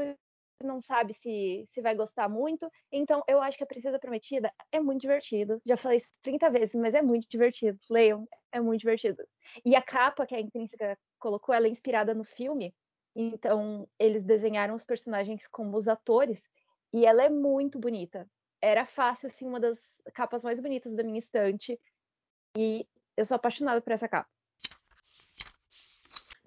não 0.63 0.81
sabe 0.81 1.13
se, 1.13 1.65
se 1.67 1.83
vai 1.83 1.95
gostar 1.95 2.29
muito. 2.29 2.71
Então, 2.91 3.23
eu 3.27 3.41
acho 3.43 3.59
que 3.59 3.65
a 3.65 3.67
Princesa 3.67 3.99
Prometida 3.99 4.53
é 4.71 4.81
muito 4.81 5.01
divertido. 5.01 5.61
Já 5.67 5.77
falei 5.77 5.97
isso 5.97 6.13
30 6.23 6.51
vezes, 6.51 6.75
mas 6.77 6.95
é 6.95 7.03
muito 7.03 7.27
divertido. 7.29 7.79
Leiam, 7.91 8.27
é 8.53 8.61
muito 8.61 8.81
divertido. 8.81 9.23
E 9.65 9.75
a 9.75 9.83
capa 9.83 10.27
que 10.27 10.35
a 10.35 10.41
Intrínseca 10.41 10.97
colocou, 11.23 11.55
ela 11.55 11.69
inspirada 11.69 12.13
no 12.13 12.25
filme. 12.25 12.75
Então, 13.15 13.89
eles 13.99 14.23
desenharam 14.23 14.75
os 14.75 14.85
personagens 14.85 15.47
como 15.47 15.77
os 15.77 15.87
atores. 15.87 16.43
E 16.93 17.07
ela 17.07 17.23
é 17.23 17.31
muito 17.31 17.79
bonita. 17.79 18.29
Era 18.61 18.85
fácil, 18.85 19.29
assim, 19.29 19.47
uma 19.47 19.61
das 19.61 20.01
capas 20.13 20.43
mais 20.43 20.61
bonitas 20.61 20.95
da 20.95 21.03
minha 21.03 21.19
estante. 21.19 21.79
E 22.57 22.87
eu 23.17 23.25
sou 23.25 23.37
apaixonada 23.37 23.81
por 23.81 23.93
essa 23.93 24.09
capa 24.09 24.29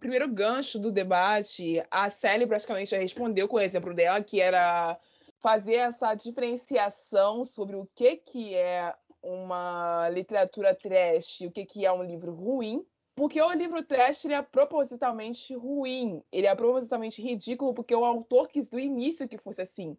primeiro 0.06 0.28
gancho 0.28 0.78
do 0.78 0.92
debate, 0.92 1.84
a 1.90 2.12
Sally 2.12 2.46
praticamente 2.46 2.92
já 2.92 2.98
respondeu 3.00 3.48
com 3.48 3.56
o 3.56 3.60
exemplo 3.60 3.92
dela, 3.92 4.22
que 4.22 4.40
era 4.40 5.00
fazer 5.40 5.76
essa 5.76 6.14
diferenciação 6.14 7.44
sobre 7.44 7.76
o 7.76 7.88
que, 7.96 8.18
que 8.18 8.54
é 8.54 8.94
uma 9.24 10.08
literatura 10.10 10.76
trash 10.76 11.42
e 11.42 11.48
o 11.48 11.52
que, 11.52 11.66
que 11.66 11.86
é 11.88 11.92
um 11.92 12.04
livro 12.04 12.32
ruim. 12.36 12.86
Porque 13.16 13.42
o 13.42 13.54
livro 13.54 13.82
trash 13.82 14.26
ele 14.26 14.34
é 14.34 14.42
propositalmente 14.42 15.56
ruim, 15.56 16.22
ele 16.32 16.48
é 16.48 16.54
propositalmente 16.54 17.22
ridículo, 17.22 17.74
porque 17.74 17.96
o 17.96 18.04
autor 18.04 18.50
quis 18.50 18.68
do 18.68 18.78
início 18.78 19.28
que 19.28 19.38
fosse 19.38 19.62
assim. 19.62 19.98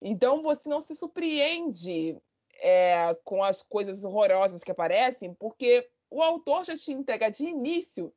Então 0.00 0.42
você 0.42 0.68
não 0.68 0.80
se 0.80 0.94
surpreende 0.94 2.16
é, 2.60 3.14
com 3.24 3.42
as 3.42 3.62
coisas 3.62 4.04
horrorosas 4.04 4.62
que 4.62 4.70
aparecem, 4.70 5.34
porque 5.34 5.88
o 6.08 6.22
autor 6.22 6.64
já 6.64 6.76
te 6.76 6.92
entrega 6.92 7.30
de 7.30 7.44
início 7.44 8.14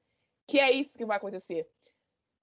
que 0.48 0.60
é 0.60 0.72
isso 0.72 0.98
que 0.98 1.06
vai 1.06 1.18
acontecer. 1.18 1.68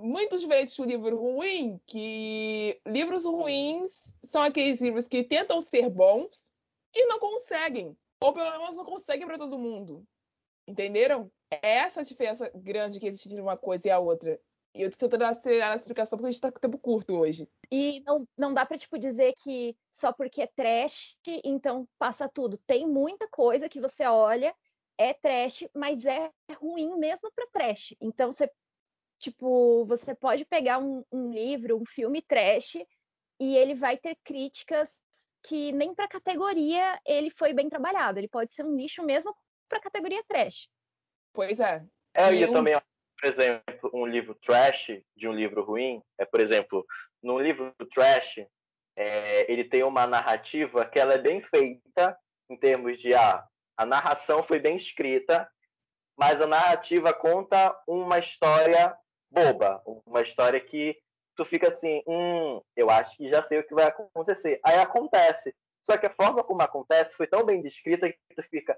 Muito 0.01 0.39
diferente 0.39 0.77
do 0.77 0.85
livro 0.85 1.17
ruim, 1.17 1.81
que 1.87 2.81
livros 2.87 3.25
ruins 3.25 4.15
são 4.25 4.43
aqueles 4.43 4.81
livros 4.81 5.09
que 5.09 5.25
tentam 5.25 5.61
ser 5.61 5.89
bons 5.89 6.53
e 6.95 7.07
não 7.07 7.19
conseguem. 7.19 7.97
Ou 8.21 8.33
pelo 8.33 8.59
menos 8.59 8.77
não 8.77 8.85
conseguem 8.85 9.27
para 9.27 9.39
todo 9.39 9.59
mundo. 9.59 10.07
Entenderam? 10.67 11.31
É 11.51 11.77
essa 11.77 12.01
a 12.01 12.05
diferença 12.05 12.51
grande 12.55 12.99
que 12.99 13.07
existe 13.07 13.29
entre 13.29 13.41
uma 13.41 13.57
coisa 13.57 13.89
e 13.89 13.91
a 13.91 13.99
outra. 13.99 14.41
E 14.75 14.83
eu 14.83 14.91
tô 14.91 14.97
tentando 14.97 15.25
acelerar 15.25 15.73
a 15.73 15.77
explicação 15.77 16.19
porque 16.19 16.29
a 16.29 16.31
gente 16.31 16.41
tá 16.41 16.53
com 16.53 16.61
tempo 16.61 16.79
curto 16.79 17.15
hoje. 17.15 17.49
E 17.71 18.03
não, 18.05 18.29
não 18.37 18.53
dá 18.53 18.67
pra, 18.67 18.77
tipo, 18.77 18.99
dizer 18.99 19.33
que 19.43 19.75
só 19.91 20.13
porque 20.13 20.43
é 20.43 20.47
trash, 20.47 21.17
então 21.45 21.89
passa 21.99 22.29
tudo. 22.29 22.59
Tem 22.67 22.87
muita 22.87 23.27
coisa 23.29 23.69
que 23.69 23.81
você 23.81 24.05
olha 24.05 24.55
é 24.99 25.13
trash, 25.15 25.67
mas 25.75 26.05
é 26.05 26.31
ruim 26.59 26.97
mesmo 26.99 27.31
para 27.35 27.47
trash. 27.53 27.95
Então 28.01 28.33
você 28.33 28.51
tipo, 29.19 29.85
você 29.87 30.15
pode 30.15 30.45
pegar 30.45 30.79
um, 30.79 31.03
um, 31.11 31.31
livro, 31.31 31.77
um 31.81 31.87
filme 31.87 32.21
trash 32.23 32.77
e 33.41 33.57
ele 33.57 33.75
vai 33.75 33.97
ter 33.97 34.17
críticas 34.23 35.01
que 35.43 35.73
nem 35.73 35.95
para 35.95 36.09
categoria 36.09 37.01
ele 37.07 37.31
foi 37.31 37.53
bem 37.53 37.69
trabalhado. 37.69 38.19
Ele 38.19 38.29
pode 38.29 38.53
ser 38.55 38.65
um 38.65 38.77
lixo 38.77 39.03
mesmo 39.03 39.35
para 39.69 39.81
categoria 39.81 40.23
trash. 40.29 40.69
Pois 41.33 41.61
é. 41.61 41.85
É, 42.15 42.35
e 42.35 42.43
eu 42.43 42.51
um... 42.51 42.53
também, 42.53 42.75
por 43.21 43.29
exemplo, 43.29 43.91
um 43.93 44.07
livro 44.07 44.35
trash 44.35 45.01
de 45.17 45.29
um 45.29 45.33
livro 45.33 45.63
ruim 45.63 46.03
é, 46.19 46.25
por 46.25 46.41
exemplo, 46.41 46.87
num 47.23 47.39
livro 47.39 47.75
trash, 47.95 48.39
é, 48.97 49.51
ele 49.51 49.65
tem 49.65 49.83
uma 49.83 50.07
narrativa 50.07 50.87
que 50.87 50.99
ela 50.99 51.15
é 51.15 51.19
bem 51.19 51.43
feita 51.43 52.19
em 52.49 52.57
termos 52.57 52.99
de 52.99 53.15
ah, 53.15 53.47
a 53.77 53.85
narração 53.85 54.43
foi 54.43 54.59
bem 54.59 54.77
escrita, 54.77 55.51
mas 56.17 56.41
a 56.41 56.47
narrativa 56.47 57.13
conta 57.13 57.79
uma 57.87 58.19
história 58.19 58.97
boba, 59.31 59.83
uma 60.07 60.23
história 60.23 60.59
que 60.61 60.99
tu 61.37 61.45
fica 61.45 61.69
assim, 61.69 62.03
hum, 62.07 62.63
eu 62.75 62.89
acho 62.89 63.19
que 63.19 63.29
já 63.29 63.43
sei 63.43 63.59
o 63.59 63.67
que 63.67 63.75
vai 63.75 63.85
acontecer. 63.85 64.59
Aí 64.65 64.79
acontece. 64.79 65.55
Só 65.85 65.97
que 65.99 66.07
a 66.07 66.15
forma 66.15 66.43
como 66.43 66.63
acontece 66.63 67.15
foi 67.15 67.27
tão 67.27 67.45
bem 67.45 67.61
descrita 67.61 68.09
que 68.09 68.19
tu 68.35 68.43
fica, 68.45 68.77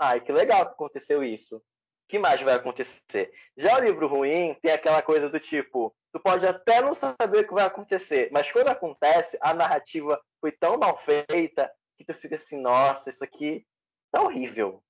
ai, 0.00 0.20
que 0.20 0.32
legal 0.32 0.66
que 0.66 0.72
aconteceu 0.72 1.22
isso. 1.22 1.58
O 1.58 1.62
que 2.08 2.18
mais 2.18 2.40
vai 2.40 2.54
acontecer? 2.54 3.32
Já 3.56 3.78
o 3.78 3.84
livro 3.84 4.08
ruim 4.08 4.56
tem 4.62 4.72
aquela 4.72 5.02
coisa 5.02 5.28
do 5.28 5.38
tipo, 5.38 5.94
tu 6.12 6.18
pode 6.18 6.46
até 6.46 6.80
não 6.80 6.94
saber 6.94 7.38
o 7.38 7.46
que 7.46 7.54
vai 7.54 7.64
acontecer, 7.64 8.30
mas 8.32 8.50
quando 8.50 8.68
acontece, 8.68 9.38
a 9.40 9.54
narrativa 9.54 10.20
foi 10.40 10.50
tão 10.50 10.76
mal 10.78 10.98
feita 11.04 11.70
que 11.96 12.04
tu 12.04 12.14
fica 12.14 12.34
assim, 12.34 12.60
nossa, 12.60 13.10
isso 13.10 13.22
aqui 13.22 13.64
tá 14.10 14.22
horrível. 14.22 14.82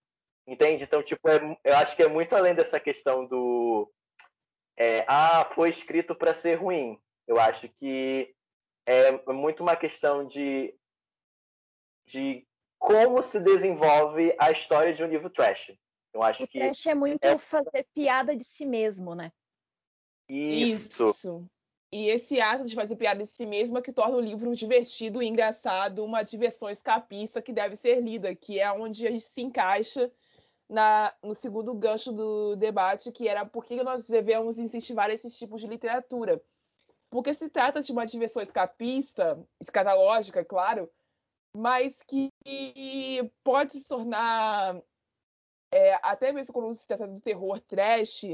Entende? 0.47 0.85
Então, 0.85 1.03
tipo, 1.03 1.29
é, 1.29 1.59
eu 1.65 1.77
acho 1.77 1.95
que 1.95 2.03
é 2.03 2.09
muito 2.09 2.35
além 2.35 2.55
dessa 2.55 2.81
questão 2.81 3.27
do. 3.27 3.93
É, 4.77 5.05
ah, 5.07 5.45
foi 5.55 5.69
escrito 5.69 6.15
para 6.15 6.35
ser 6.35 6.55
ruim. 6.55 6.99
Eu 7.27 7.39
acho 7.39 7.69
que 7.69 8.35
é 8.87 9.13
muito 9.33 9.63
uma 9.63 9.77
questão 9.77 10.27
de, 10.27 10.75
de 12.07 12.45
como 12.81 13.23
se 13.23 13.39
desenvolve 13.39 14.35
a 14.39 14.51
história 14.51 14.93
de 14.95 15.05
um 15.05 15.07
livro 15.07 15.29
trash. 15.29 15.73
Eu 16.13 16.23
acho 16.23 16.43
o 16.43 16.49
que 16.49 16.59
trash 16.59 16.87
é 16.87 16.95
muito 16.95 17.25
é... 17.25 17.39
fazer 17.39 17.87
piada 17.95 18.35
de 18.35 18.43
si 18.43 18.65
mesmo, 18.65 19.15
né? 19.15 19.31
Isso. 20.29 21.11
Isso. 21.11 21.47
E 21.93 22.09
esse 22.09 22.41
ato 22.41 22.65
de 22.65 22.75
fazer 22.75 22.97
piada 22.97 23.23
de 23.23 23.29
si 23.29 23.45
mesmo 23.45 23.77
é 23.77 23.83
que 23.83 23.93
torna 23.93 24.17
o 24.17 24.21
livro 24.21 24.55
divertido 24.55 25.23
e 25.23 25.27
engraçado, 25.27 26.05
uma 26.05 26.23
diversão 26.23 26.71
escapista 26.71 27.43
que 27.43 27.53
deve 27.53 27.77
ser 27.77 28.01
lida, 28.01 28.35
que 28.35 28.61
é 28.61 28.73
onde 28.73 29.07
a 29.07 29.11
gente 29.11 29.25
se 29.25 29.43
encaixa 29.43 30.11
na, 30.69 31.13
no 31.21 31.35
segundo 31.35 31.75
gancho 31.75 32.13
do 32.13 32.55
debate, 32.55 33.11
que 33.11 33.27
era 33.29 33.45
por 33.45 33.65
que 33.65 33.83
nós 33.83 34.07
devemos 34.07 34.57
incentivar 34.57 35.11
esses 35.11 35.37
tipos 35.37 35.61
de 35.61 35.67
literatura. 35.67 36.41
Porque 37.11 37.35
se 37.35 37.49
trata 37.49 37.83
de 37.83 37.91
uma 37.91 38.07
diversão 38.07 38.41
escapista, 38.41 39.37
escatológica, 39.61 40.45
claro, 40.45 40.89
mas 41.57 42.01
que 42.03 42.31
pode 43.43 43.73
se 43.73 43.85
tornar, 43.85 44.81
é, 45.73 45.95
até 46.03 46.33
mesmo 46.33 46.55
quando 46.55 46.75
se 46.75 46.87
trata 46.87 47.07
do 47.07 47.21
terror 47.21 47.61
trash, 47.61 48.25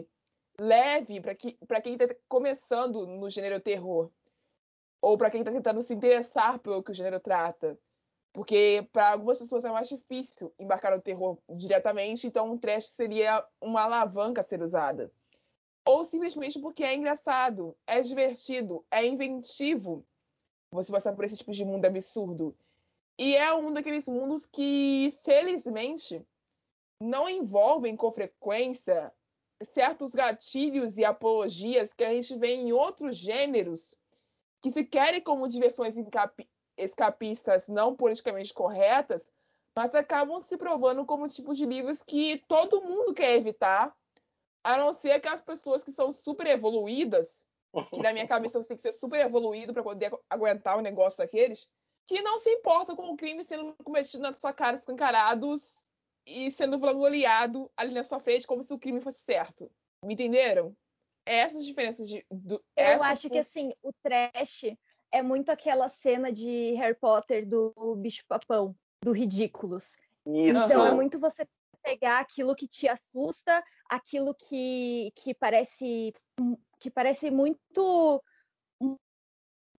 leve 0.59 1.21
para 1.21 1.35
que, 1.35 1.59
quem 1.83 1.95
está 1.95 2.15
começando 2.29 3.07
no 3.07 3.29
gênero 3.31 3.61
terror. 3.61 4.11
Ou 5.01 5.17
para 5.17 5.31
quem 5.31 5.41
está 5.41 5.53
tentando 5.53 5.83
se 5.83 5.95
interessar 5.95 6.59
pelo 6.59 6.83
que 6.83 6.91
o 6.91 6.95
gênero 6.95 7.21
trata. 7.21 7.79
Porque 8.33 8.87
para 8.93 9.13
algumas 9.13 9.39
pessoas 9.39 9.65
é 9.65 9.71
mais 9.71 9.89
difícil 9.89 10.53
embarcar 10.59 10.95
no 10.95 11.01
terror 11.01 11.39
diretamente, 11.49 12.27
então 12.27 12.53
um 12.53 12.59
trash 12.59 12.89
seria 12.89 13.43
uma 13.61 13.83
alavanca 13.83 14.43
a 14.43 14.45
ser 14.45 14.61
usada. 14.61 15.11
Ou 15.87 16.05
simplesmente 16.05 16.61
porque 16.61 16.85
é 16.85 16.95
engraçado, 16.95 17.75
é 17.87 18.01
divertido, 18.01 18.85
é 18.91 19.07
inventivo 19.07 20.05
você 20.71 20.93
passar 20.93 21.15
por 21.15 21.25
esse 21.25 21.37
tipo 21.37 21.53
de 21.53 21.65
mundo 21.65 21.85
absurdo. 21.87 22.55
E 23.19 23.35
é 23.35 23.53
um 23.55 23.73
daqueles 23.73 24.07
mundos 24.09 24.45
que, 24.45 25.19
felizmente, 25.25 26.27
não 27.01 27.29
envolvem 27.29 27.97
com 27.97 28.13
frequência 28.13 29.13
certos 29.73 30.15
gatilhos 30.15 30.99
e 30.99 31.05
apologias 31.05 31.93
que 31.93 32.05
a 32.05 32.13
gente 32.13 32.37
vê 32.37 32.55
em 32.55 32.73
outros 32.73 33.17
gêneros 33.17 33.97
que 34.63 34.71
se 34.71 34.85
querem 34.85 35.21
como 35.21 35.49
diversões 35.49 35.95
escapistas 36.77 37.69
não 37.69 37.97
politicamente 37.97 38.53
corretas, 38.53 39.33
mas 39.77 39.95
acabam 39.95 40.43
se 40.43 40.57
provando 40.57 41.05
como 41.05 41.29
tipo 41.29 41.55
de 41.55 41.65
livros 41.65 42.03
que 42.03 42.45
todo 42.49 42.83
mundo 42.83 43.15
quer 43.15 43.37
evitar, 43.37 43.95
a 44.65 44.77
não 44.77 44.93
ser 44.93 45.13
aquelas 45.13 45.41
pessoas 45.41 45.85
que 45.85 45.93
são 45.93 46.11
super 46.11 46.47
evoluídas, 46.47 47.47
que 47.91 48.03
na 48.03 48.13
minha 48.13 48.27
cabeça 48.29 48.61
você 48.61 48.69
tem 48.69 48.77
que 48.77 48.83
ser 48.83 48.93
super 48.93 49.21
evoluído 49.21 49.73
para 49.73 49.83
poder 49.83 50.13
aguentar 50.29 50.77
o 50.77 50.81
um 50.81 50.83
negócio 50.83 51.19
daqueles, 51.19 51.69
que 52.07 52.23
não 52.23 52.39
se 52.39 52.51
importam 52.51 52.95
com 52.95 53.11
o 53.11 53.17
crime 53.17 53.45
sendo 53.45 53.75
cometido 53.85 54.23
na 54.23 54.33
sua 54.33 54.53
cara, 54.53 54.77
escancarados 54.77 55.85
e 56.25 56.51
sendo 56.51 56.79
vangloriado 56.79 57.71
ali 57.77 57.93
na 57.93 58.03
sua 58.03 58.21
frente 58.21 58.47
como 58.47 58.63
se 58.63 58.73
o 58.73 58.79
crime 58.79 59.01
fosse 59.01 59.21
certo. 59.21 59.71
Me 60.03 60.15
entenderam? 60.15 60.77
Essas 61.25 61.67
diferenças 61.67 62.09
de. 62.09 62.25
Do, 62.31 62.63
Eu 62.77 63.03
acho 63.03 63.29
que 63.29 63.39
assim, 63.39 63.73
o 63.83 63.93
trash 64.03 64.65
é 65.11 65.23
muito 65.23 65.51
aquela 65.51 65.89
cena 65.89 66.31
de 66.31 66.75
Harry 66.75 66.95
Potter 66.95 67.47
do 67.47 67.97
bicho-papão, 67.97 68.77
do 69.03 69.11
Ridículos. 69.13 69.99
Isso. 70.25 70.65
Então 70.65 70.87
é 70.87 70.93
muito 70.93 71.19
você 71.19 71.47
pegar 71.83 72.21
aquilo 72.21 72.55
que 72.55 72.67
te 72.67 72.89
assusta, 72.89 73.65
aquilo 73.89 74.35
que, 74.35 75.13
que 75.17 75.35
parece 75.35 76.13
que 76.79 76.91
parece 76.91 77.31
muito 77.31 78.23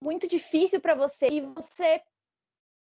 muito 0.02 0.28
difícil 0.28 0.80
para 0.80 0.96
você 0.96 1.28
e 1.28 1.42
você 1.42 2.02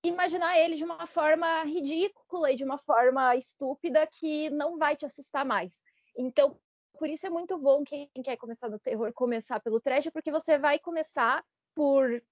imaginar 0.09 0.59
ele 0.59 0.77
de 0.77 0.85
uma 0.85 1.07
forma 1.07 1.63
ridícula 1.65 2.53
e 2.53 2.57
de 2.57 2.65
uma 2.65 2.79
forma 2.79 3.35
estúpida 3.37 4.07
que 4.07 4.51
não 4.51 4.79
vai 4.79 4.97
te 4.97 5.07
assustar 5.07 5.45
mais. 5.45 5.83
Então, 6.17 6.59
por 6.99 7.09
isso 7.09 7.27
é 7.27 7.31
muito 7.31 7.59
bom 7.59 7.85
quem 7.85 8.09
quer 8.25 8.37
começar 8.37 8.69
no 8.69 8.79
terror 8.79 9.13
começar 9.13 9.61
pelo 9.61 9.81
trash, 9.81 10.09
porque 10.13 10.31
você 10.31 10.59
vai 10.59 10.79
começar 10.79 11.45
por 11.75 12.23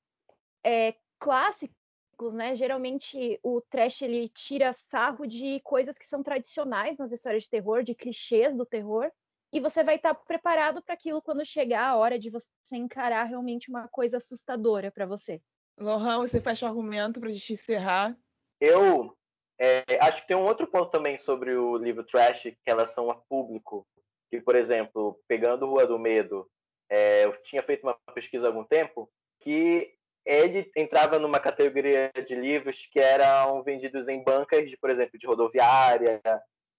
é, 0.64 0.94
clássicos, 1.18 2.34
né? 2.34 2.54
Geralmente 2.56 3.38
o 3.42 3.60
trash 3.60 4.02
ele 4.02 4.28
tira 4.28 4.72
sarro 4.72 5.26
de 5.26 5.60
coisas 5.60 5.98
que 5.98 6.06
são 6.06 6.22
tradicionais 6.22 6.96
nas 6.98 7.12
histórias 7.12 7.42
de 7.42 7.50
terror, 7.50 7.82
de 7.82 7.94
clichês 7.94 8.56
do 8.56 8.64
terror, 8.64 9.10
e 9.52 9.60
você 9.60 9.84
vai 9.84 9.96
estar 9.96 10.14
preparado 10.14 10.82
para 10.82 10.94
aquilo 10.94 11.22
quando 11.22 11.44
chegar 11.44 11.86
a 11.86 11.96
hora 11.96 12.18
de 12.18 12.30
você 12.30 12.48
encarar 12.72 13.24
realmente 13.24 13.68
uma 13.68 13.86
coisa 13.86 14.16
assustadora 14.16 14.90
para 14.90 15.06
você. 15.06 15.40
Lohan, 15.78 16.18
você 16.18 16.40
fecha 16.40 16.66
o 16.66 16.68
argumento 16.68 17.20
para 17.20 17.28
a 17.28 17.32
gente 17.32 17.52
encerrar. 17.52 18.16
Eu 18.60 19.16
é, 19.58 19.84
acho 20.00 20.22
que 20.22 20.28
tem 20.28 20.36
um 20.36 20.44
outro 20.44 20.66
ponto 20.66 20.90
também 20.90 21.18
sobre 21.18 21.54
o 21.54 21.76
livro 21.76 22.04
Trash, 22.04 22.42
que 22.42 22.56
relação 22.66 23.10
a 23.10 23.14
público. 23.14 23.86
Que, 24.30 24.40
por 24.40 24.56
exemplo, 24.56 25.20
pegando 25.28 25.66
Rua 25.66 25.86
do 25.86 25.98
Medo, 25.98 26.48
é, 26.88 27.24
eu 27.24 27.32
tinha 27.42 27.62
feito 27.62 27.84
uma 27.84 27.96
pesquisa 28.14 28.46
há 28.46 28.50
algum 28.50 28.64
tempo 28.64 29.10
que 29.40 29.92
ele 30.24 30.70
entrava 30.76 31.18
numa 31.18 31.38
categoria 31.38 32.10
de 32.26 32.34
livros 32.34 32.86
que 32.86 32.98
eram 32.98 33.62
vendidos 33.62 34.08
em 34.08 34.22
bancas, 34.22 34.68
de, 34.70 34.76
por 34.76 34.90
exemplo, 34.90 35.18
de 35.18 35.26
rodoviária, 35.26 36.20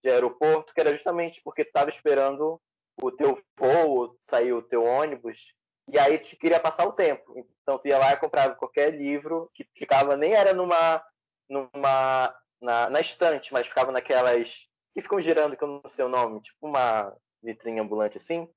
de 0.03 0.09
aeroporto, 0.09 0.73
que 0.73 0.81
era 0.81 0.91
justamente 0.91 1.41
porque 1.43 1.63
tu 1.63 1.67
estava 1.67 1.89
esperando 1.89 2.59
o 3.01 3.11
teu 3.11 3.41
voo, 3.57 4.17
sair 4.23 4.53
o 4.53 4.61
teu 4.61 4.83
ônibus, 4.83 5.53
e 5.91 5.99
aí 5.99 6.17
tu 6.17 6.35
queria 6.37 6.59
passar 6.59 6.85
o 6.85 6.93
tempo. 6.93 7.47
Então 7.61 7.77
tu 7.77 7.87
ia 7.87 7.97
lá 7.97 8.11
e 8.13 8.17
comprava 8.17 8.55
qualquer 8.55 8.93
livro 8.93 9.49
que 9.53 9.67
ficava, 9.75 10.15
nem 10.15 10.33
era 10.33 10.53
numa, 10.53 11.03
numa 11.49 12.35
na, 12.61 12.89
na 12.89 12.99
estante, 12.99 13.53
mas 13.53 13.67
ficava 13.67 13.91
naquelas 13.91 14.67
que 14.93 15.01
ficam 15.01 15.19
girando, 15.19 15.57
que 15.57 15.63
eu 15.63 15.67
não 15.67 15.89
sei 15.89 16.05
o 16.05 16.09
nome, 16.09 16.41
tipo 16.41 16.67
uma 16.67 17.13
vitrine 17.43 17.79
ambulante 17.79 18.17
assim, 18.17 18.49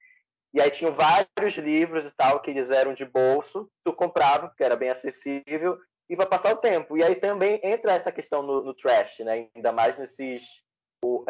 e 0.52 0.60
aí 0.60 0.70
tinham 0.70 0.94
vários 0.94 1.56
livros 1.56 2.06
e 2.06 2.10
tal 2.12 2.40
que 2.40 2.50
eles 2.50 2.70
eram 2.70 2.94
de 2.94 3.04
bolso, 3.04 3.70
tu 3.84 3.92
comprava, 3.92 4.48
porque 4.48 4.64
era 4.64 4.76
bem 4.76 4.88
acessível, 4.88 5.78
e 6.08 6.16
vai 6.16 6.26
passar 6.26 6.52
o 6.54 6.58
tempo. 6.58 6.96
E 6.96 7.04
aí 7.04 7.14
também 7.14 7.60
entra 7.62 7.92
essa 7.92 8.10
questão 8.10 8.42
no, 8.42 8.62
no 8.62 8.74
trash, 8.74 9.18
né? 9.20 9.48
Ainda 9.54 9.72
mais 9.72 9.96
nesses, 9.98 10.62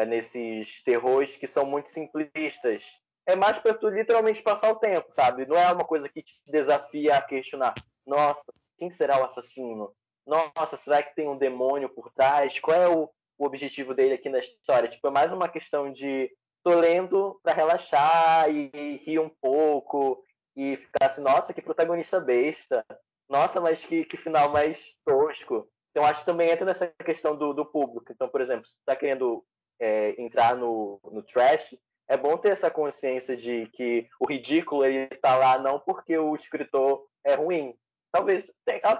nesses 0.07 0.81
terrores 0.83 1.35
que 1.35 1.47
são 1.47 1.65
muito 1.65 1.89
simplistas. 1.89 2.85
É 3.29 3.35
mais 3.35 3.59
para 3.59 3.75
tu 3.75 3.87
literalmente 3.89 4.41
passar 4.41 4.71
o 4.71 4.79
tempo, 4.79 5.05
sabe? 5.11 5.45
Não 5.45 5.55
é 5.55 5.71
uma 5.71 5.85
coisa 5.85 6.09
que 6.09 6.23
te 6.23 6.41
desafia 6.47 7.15
a 7.15 7.21
questionar. 7.21 7.75
Nossa, 8.03 8.51
quem 8.75 8.89
será 8.89 9.21
o 9.21 9.25
assassino? 9.25 9.93
Nossa, 10.25 10.75
será 10.77 11.03
que 11.03 11.13
tem 11.13 11.29
um 11.29 11.37
demônio 11.37 11.89
por 11.89 12.11
trás? 12.11 12.59
Qual 12.59 12.75
é 12.75 12.89
o, 12.89 13.07
o 13.37 13.45
objetivo 13.45 13.93
dele 13.93 14.15
aqui 14.15 14.29
na 14.29 14.39
história? 14.39 14.89
Tipo, 14.89 15.09
é 15.09 15.11
mais 15.11 15.31
uma 15.31 15.47
questão 15.47 15.93
de 15.93 16.31
tô 16.63 16.73
lendo 16.73 17.39
para 17.43 17.53
relaxar 17.53 18.49
e, 18.49 18.97
rir 19.05 19.19
um 19.19 19.29
pouco 19.29 20.23
e 20.55 20.77
ficar 20.77 21.05
assim, 21.05 21.21
nossa, 21.21 21.53
que 21.53 21.61
protagonista 21.61 22.19
besta. 22.19 22.83
Nossa, 23.29 23.61
mas 23.61 23.85
que, 23.85 24.05
que 24.05 24.17
final 24.17 24.49
mais 24.49 24.95
tosco. 25.05 25.69
Então, 25.91 26.03
acho 26.03 26.21
que 26.21 26.25
também 26.25 26.49
entra 26.49 26.65
nessa 26.65 26.87
questão 27.05 27.35
do, 27.35 27.53
do 27.53 27.63
público. 27.63 28.11
Então, 28.11 28.27
por 28.27 28.41
exemplo, 28.41 28.65
se 28.65 28.79
está 28.79 28.95
querendo 28.95 29.45
é, 29.79 30.19
entrar 30.19 30.55
no, 30.55 30.99
no 31.11 31.21
trash, 31.21 31.75
é 32.09 32.17
bom 32.17 32.35
ter 32.35 32.51
essa 32.51 32.71
consciência 32.71 33.37
de 33.37 33.67
que 33.67 34.09
o 34.19 34.25
ridículo 34.25 34.83
ele 34.83 35.07
está 35.13 35.35
lá 35.35 35.59
não 35.59 35.79
porque 35.79 36.17
o 36.17 36.35
escritor 36.35 37.05
é 37.23 37.35
ruim. 37.35 37.75
Talvez, 38.11 38.51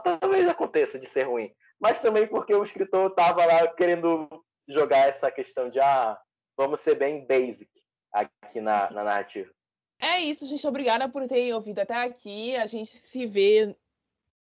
talvez 0.03 0.47
aconteça 0.47 0.99
de 0.99 1.07
ser 1.07 1.23
ruim, 1.23 1.51
mas 1.81 1.99
também 1.99 2.27
porque 2.27 2.53
o 2.53 2.63
escritor 2.63 3.09
estava 3.09 3.43
lá 3.43 3.67
querendo 3.69 4.29
jogar 4.67 5.09
essa 5.09 5.31
questão 5.31 5.67
de 5.67 5.79
ah, 5.79 6.15
vamos 6.55 6.81
ser 6.81 6.93
bem 6.93 7.25
basic 7.25 7.71
aqui 8.13 8.61
na, 8.61 8.91
na 8.91 9.03
narrativa. 9.03 9.51
É 9.99 10.21
isso, 10.21 10.45
gente. 10.45 10.65
Obrigada 10.67 11.09
por 11.09 11.27
terem 11.27 11.51
ouvido 11.53 11.79
até 11.79 11.95
aqui. 11.95 12.55
A 12.55 12.67
gente 12.67 12.95
se 12.95 13.25
vê 13.25 13.75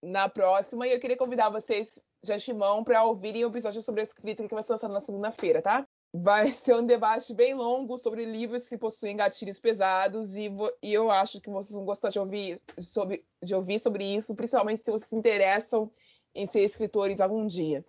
na 0.03 0.29
próxima. 0.29 0.87
E 0.87 0.93
eu 0.93 1.01
queria 1.01 1.17
convidar 1.17 1.49
vocês, 1.49 2.03
já 2.25 2.37
Chimão, 2.37 2.83
para 2.83 3.05
ouvirem 3.05 3.45
o 3.45 3.49
episódio 3.49 3.81
sobre 3.81 4.01
a 4.01 4.05
escrita 4.05 4.47
que 4.47 4.55
vai 4.55 4.65
ser 4.65 4.73
lançado 4.73 4.93
na 4.93 5.01
segunda-feira, 5.01 5.63
tá? 5.63 5.87
Vai 6.23 6.53
ser 6.53 6.75
um 6.75 6.87
debate 6.87 7.35
bem 7.35 7.55
longo 7.55 7.99
sobre 7.99 8.25
livros 8.25 8.69
que 8.69 8.79
possuem 8.79 9.17
gatilhos 9.17 9.59
pesados 9.59 10.37
e, 10.37 10.51
e 10.83 10.93
eu 10.93 11.11
acho 11.11 11.41
que 11.41 11.51
vocês 11.51 11.75
vão 11.75 11.85
gostar 11.85 12.11
de 12.11 12.19
ouvir 12.19 12.61
sobre, 12.79 13.25
de 13.43 13.55
ouvir 13.55 13.79
sobre 13.79 14.05
isso, 14.05 14.35
principalmente 14.35 14.83
se 14.83 14.91
vocês 14.91 15.09
se 15.09 15.17
interessam 15.17 15.91
em 16.35 16.47
ser 16.47 16.61
escritores 16.61 17.21
algum 17.21 17.47
dia. 17.47 17.85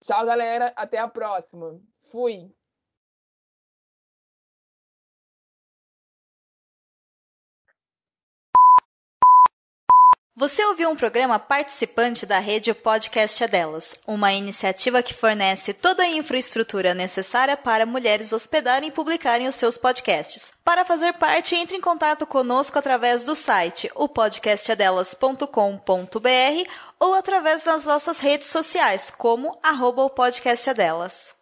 Tchau, 0.00 0.24
galera. 0.26 0.72
Até 0.76 0.98
a 0.98 1.08
próxima. 1.08 1.80
Fui. 2.10 2.50
Você 10.38 10.62
ouviu 10.66 10.90
um 10.90 10.96
programa 10.96 11.38
participante 11.38 12.26
da 12.26 12.38
rede 12.38 12.74
Podcast 12.74 13.42
é 13.42 13.48
Delas, 13.48 13.94
uma 14.06 14.34
iniciativa 14.34 15.02
que 15.02 15.14
fornece 15.14 15.72
toda 15.72 16.02
a 16.02 16.08
infraestrutura 16.08 16.92
necessária 16.92 17.56
para 17.56 17.86
mulheres 17.86 18.34
hospedarem 18.34 18.90
e 18.90 18.92
publicarem 18.92 19.48
os 19.48 19.54
seus 19.54 19.78
podcasts. 19.78 20.52
Para 20.62 20.84
fazer 20.84 21.14
parte, 21.14 21.54
entre 21.54 21.78
em 21.78 21.80
contato 21.80 22.26
conosco 22.26 22.78
através 22.78 23.24
do 23.24 23.34
site 23.34 23.90
opodcastadelas.com.br 23.94 26.70
ou 27.00 27.14
através 27.14 27.64
das 27.64 27.86
nossas 27.86 28.18
redes 28.18 28.48
sociais, 28.48 29.10
como 29.16 29.58
arroba 29.62 30.02
o 30.02 30.10
podcast 30.10 30.74
Delas. 30.74 31.34